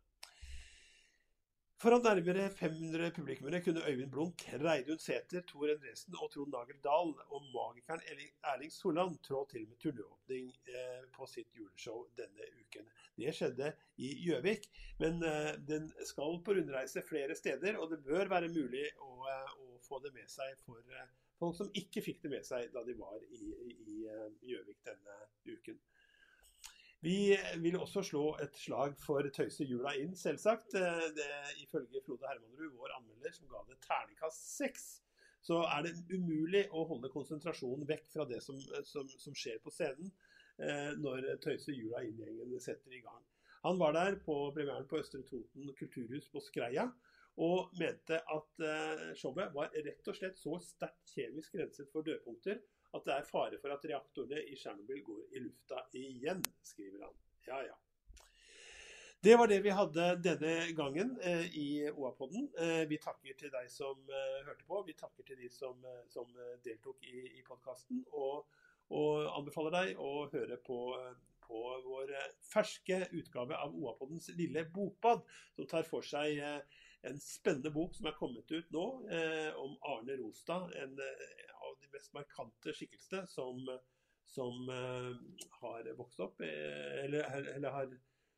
Foran 1.85 2.01
nærmere 2.01 2.49
500 2.49 3.11
publikummere 3.13 3.61
kunne 3.61 3.81
Øyvind 3.89 4.11
Blunk, 4.11 4.43
Reidun 4.53 4.99
Sæther, 4.99 5.41
Tor 5.41 5.67
Endresen 5.69 6.15
og 6.21 6.31
Trond 6.33 6.49
Nagel 6.49 6.79
Dahl 6.83 7.11
og 7.33 7.43
magikeren 7.53 8.01
Erling 8.43 8.71
Soland 8.73 9.19
trå 9.27 9.43
til 9.51 9.67
med 9.69 9.77
turnéåpning 9.83 10.47
eh, 10.77 11.03
på 11.13 11.27
sitt 11.29 11.53
juleshow 11.53 12.07
denne 12.17 12.47
uken. 12.61 12.89
Det 13.19 13.35
skjedde 13.37 13.69
i 14.01 14.09
Gjøvik, 14.23 14.65
men 14.97 15.21
eh, 15.29 15.51
den 15.67 15.85
skal 16.09 16.41
på 16.41 16.57
rundreise 16.57 17.05
flere 17.05 17.37
steder, 17.37 17.77
og 17.77 17.93
det 17.93 18.01
bør 18.09 18.33
være 18.33 18.49
mulig 18.49 18.87
å, 18.97 19.11
eh, 19.35 19.53
å 19.67 19.77
få 19.85 20.01
det 20.07 20.15
med 20.17 20.31
seg 20.39 20.57
for 20.65 20.81
folk 21.37 21.59
som 21.61 21.69
ikke 21.83 22.01
fikk 22.01 22.25
det 22.25 22.33
med 22.33 22.49
seg 22.49 22.73
da 22.73 22.81
de 22.89 22.97
var 22.97 23.21
i 23.29 24.01
Gjøvik 24.41 24.81
denne 24.89 25.21
uken. 25.53 25.77
Vi 27.05 27.37
vil 27.61 27.75
også 27.77 28.01
slå 28.01 28.23
et 28.41 28.55
slag 28.57 28.95
for 28.97 29.27
Tøyse 29.33 29.65
jula 29.69 29.91
inn, 30.01 30.15
selvsagt. 30.17 30.73
Eh, 30.79 31.03
det, 31.13 31.27
ifølge 31.61 32.01
Frode 32.01 32.25
Hermanrud, 32.25 32.71
vår 32.79 32.95
anmelder, 32.95 33.35
som 33.35 33.51
ga 33.51 33.61
det 33.67 33.77
terningkast 33.85 34.47
seks, 34.55 34.85
så 35.45 35.59
er 35.69 35.85
det 35.85 35.93
umulig 36.09 36.63
å 36.73 36.87
holde 36.89 37.11
konsentrasjonen 37.13 37.85
vekk 37.85 38.09
fra 38.09 38.25
det 38.25 38.39
som, 38.41 38.57
som, 38.89 39.11
som 39.21 39.37
skjer 39.37 39.61
på 39.61 39.73
scenen 39.75 40.09
eh, 40.57 40.95
når 40.97 41.35
Tøyse 41.45 41.75
jula 41.77 42.01
inn-gjengen 42.07 42.57
setter 42.63 42.97
i 42.97 43.03
gang. 43.05 43.21
Han 43.67 43.77
var 43.77 43.93
der 43.93 44.17
på 44.25 44.39
premieren 44.55 44.89
på 44.89 45.03
Østre 45.03 45.21
Toten 45.29 45.69
kulturhus 45.77 46.25
på 46.33 46.41
Skreia 46.41 46.87
og 47.43 47.73
mente 47.79 48.21
at 48.31 48.63
eh, 48.63 49.07
showet 49.19 49.51
var 49.55 49.73
rett 49.75 50.07
og 50.07 50.15
slett 50.15 50.37
så 50.39 50.55
sterkt 50.63 51.15
kjemisk 51.17 51.57
renset 51.59 51.91
for 51.91 52.05
dødpunkter 52.07 52.61
at 52.95 53.07
det 53.07 53.15
er 53.15 53.27
fare 53.27 53.57
for 53.61 53.73
at 53.75 53.87
reaktorene 53.89 54.43
i 54.47 54.55
Tsjernobyl 54.55 55.01
går 55.03 55.23
i 55.35 55.41
lufta 55.43 55.81
igjen, 55.99 56.43
skriver 56.63 57.07
han. 57.07 57.17
Ja, 57.47 57.59
ja. 57.65 57.75
Det 59.25 59.35
var 59.39 59.49
det 59.49 59.63
vi 59.65 59.73
hadde 59.73 60.03
denne 60.21 60.53
gangen 60.77 61.15
eh, 61.23 61.47
i 61.57 61.67
OA-podden. 61.89 62.45
Eh, 62.61 62.83
vi 62.89 62.99
takker 63.01 63.33
til 63.39 63.49
deg 63.51 63.71
som 63.73 64.11
eh, 64.11 64.43
hørte 64.45 64.67
på. 64.67 64.83
Vi 64.85 64.93
takker 64.93 65.25
til 65.25 65.39
de 65.39 65.49
som, 65.49 65.79
eh, 65.81 66.03
som 66.13 66.29
eh, 66.37 66.59
deltok 66.65 67.01
i, 67.09 67.23
i 67.39 67.41
podkasten. 67.47 68.03
Og, 68.13 68.45
og, 68.93 69.25
anbefaler 69.39 69.73
deg 69.73 70.03
å 70.03 70.27
høre 70.29 70.59
på, 70.61 70.77
på 71.41 71.63
vår 71.87 72.13
ferske 72.51 73.01
utgave 73.17 73.57
av 73.57 73.73
OA-poddens 73.73 74.29
lille 74.37 74.67
bokbad, 74.75 75.25
som 75.57 75.71
tar 75.73 75.89
for 75.89 76.05
seg 76.05 76.37
eh, 76.37 76.83
en 77.05 77.19
spennende 77.21 77.69
bok 77.73 77.93
som 77.97 78.07
er 78.09 78.15
kommet 78.17 78.49
ut 78.51 78.71
nå, 78.73 78.85
om 79.61 79.75
Arne 79.91 80.15
Rostad. 80.19 80.71
En, 80.81 80.95
av 81.65 81.77
de 81.81 81.91
mest 81.93 82.13
markante 82.13 82.73
skikkelsene 82.75 83.27
som, 83.29 83.61
som 84.25 84.69
eh, 84.69 85.11
har 85.61 85.93
vokst 85.97 86.21
opp, 86.25 86.41
eh, 86.45 87.05
eller, 87.05 87.29
eller, 87.55 87.69
har 87.71 87.95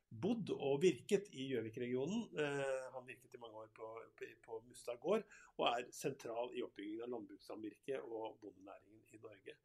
bodd 0.08 0.54
og 0.56 0.80
virket 0.84 1.28
i 1.36 1.50
Gjøvik-regionen. 1.52 2.30
Uh, 2.38 2.86
han 2.94 3.04
virket 3.10 3.34
i 3.36 3.40
mange 3.42 3.60
år 3.60 3.74
på, 3.76 3.90
på, 4.16 4.30
på 4.46 4.60
Mustad 4.70 5.02
gård, 5.04 5.26
og 5.58 5.66
er 5.68 5.90
sentral 5.92 6.54
i 6.56 6.64
oppbyggingen 6.64 7.04
av 7.04 7.12
landbrukssamvirket 7.12 8.06
og 8.06 8.38
bondenæringen 8.40 9.02
i 9.12 9.20
Norge. 9.20 9.58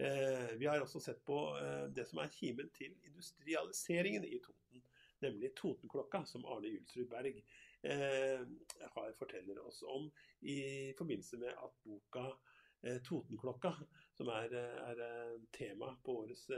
Uh, 0.00 0.54
vi 0.56 0.70
har 0.70 0.80
også 0.80 1.02
sett 1.04 1.20
på 1.28 1.36
det 1.92 2.06
som 2.08 2.22
er 2.22 2.32
kimen 2.32 2.72
til 2.72 2.96
industrialiseringen 3.04 4.24
i 4.24 4.40
Toten, 4.40 4.80
nemlig 5.20 5.52
Totenklokka, 5.60 6.24
som 6.24 6.48
Arne 6.48 6.72
Julsrud 6.72 7.12
Berg 7.12 7.44
har, 7.82 9.12
forteller 9.18 9.58
oss 9.66 9.82
om 9.82 10.06
i 10.46 10.92
forbindelse 10.98 11.40
med 11.42 11.50
at 11.50 11.78
boka 11.82 12.28
Eh, 12.84 12.98
Totenklokka, 13.02 13.72
som 14.14 14.26
er, 14.28 14.44
eh, 14.58 14.90
er 14.90 15.00
eh, 15.00 15.40
tema 15.52 15.96
på 16.04 16.16
årets 16.22 16.50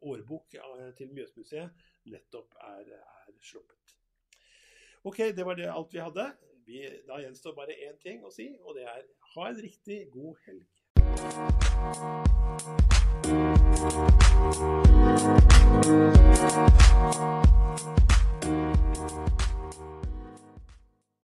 årbok 0.00 0.54
til 0.98 1.12
Mjøsmuseet, 1.14 1.70
nettopp 2.10 2.54
er, 2.60 2.90
er 2.98 3.32
sluppet. 3.40 3.94
Ok, 5.04 5.18
det 5.18 5.46
var 5.46 5.54
det 5.54 5.70
alt 5.70 5.94
vi 5.94 5.98
hadde. 6.02 6.32
Vi, 6.66 6.82
da 7.06 7.20
gjenstår 7.22 7.54
bare 7.54 7.78
én 7.86 7.98
ting 8.02 8.24
å 8.26 8.30
si, 8.34 8.48
og 8.62 8.74
det 8.74 8.82
er 8.90 9.06
ha 9.34 9.48
en 9.48 9.62
riktig 9.62 10.10
god 10.10 10.36
helg. 10.46 10.66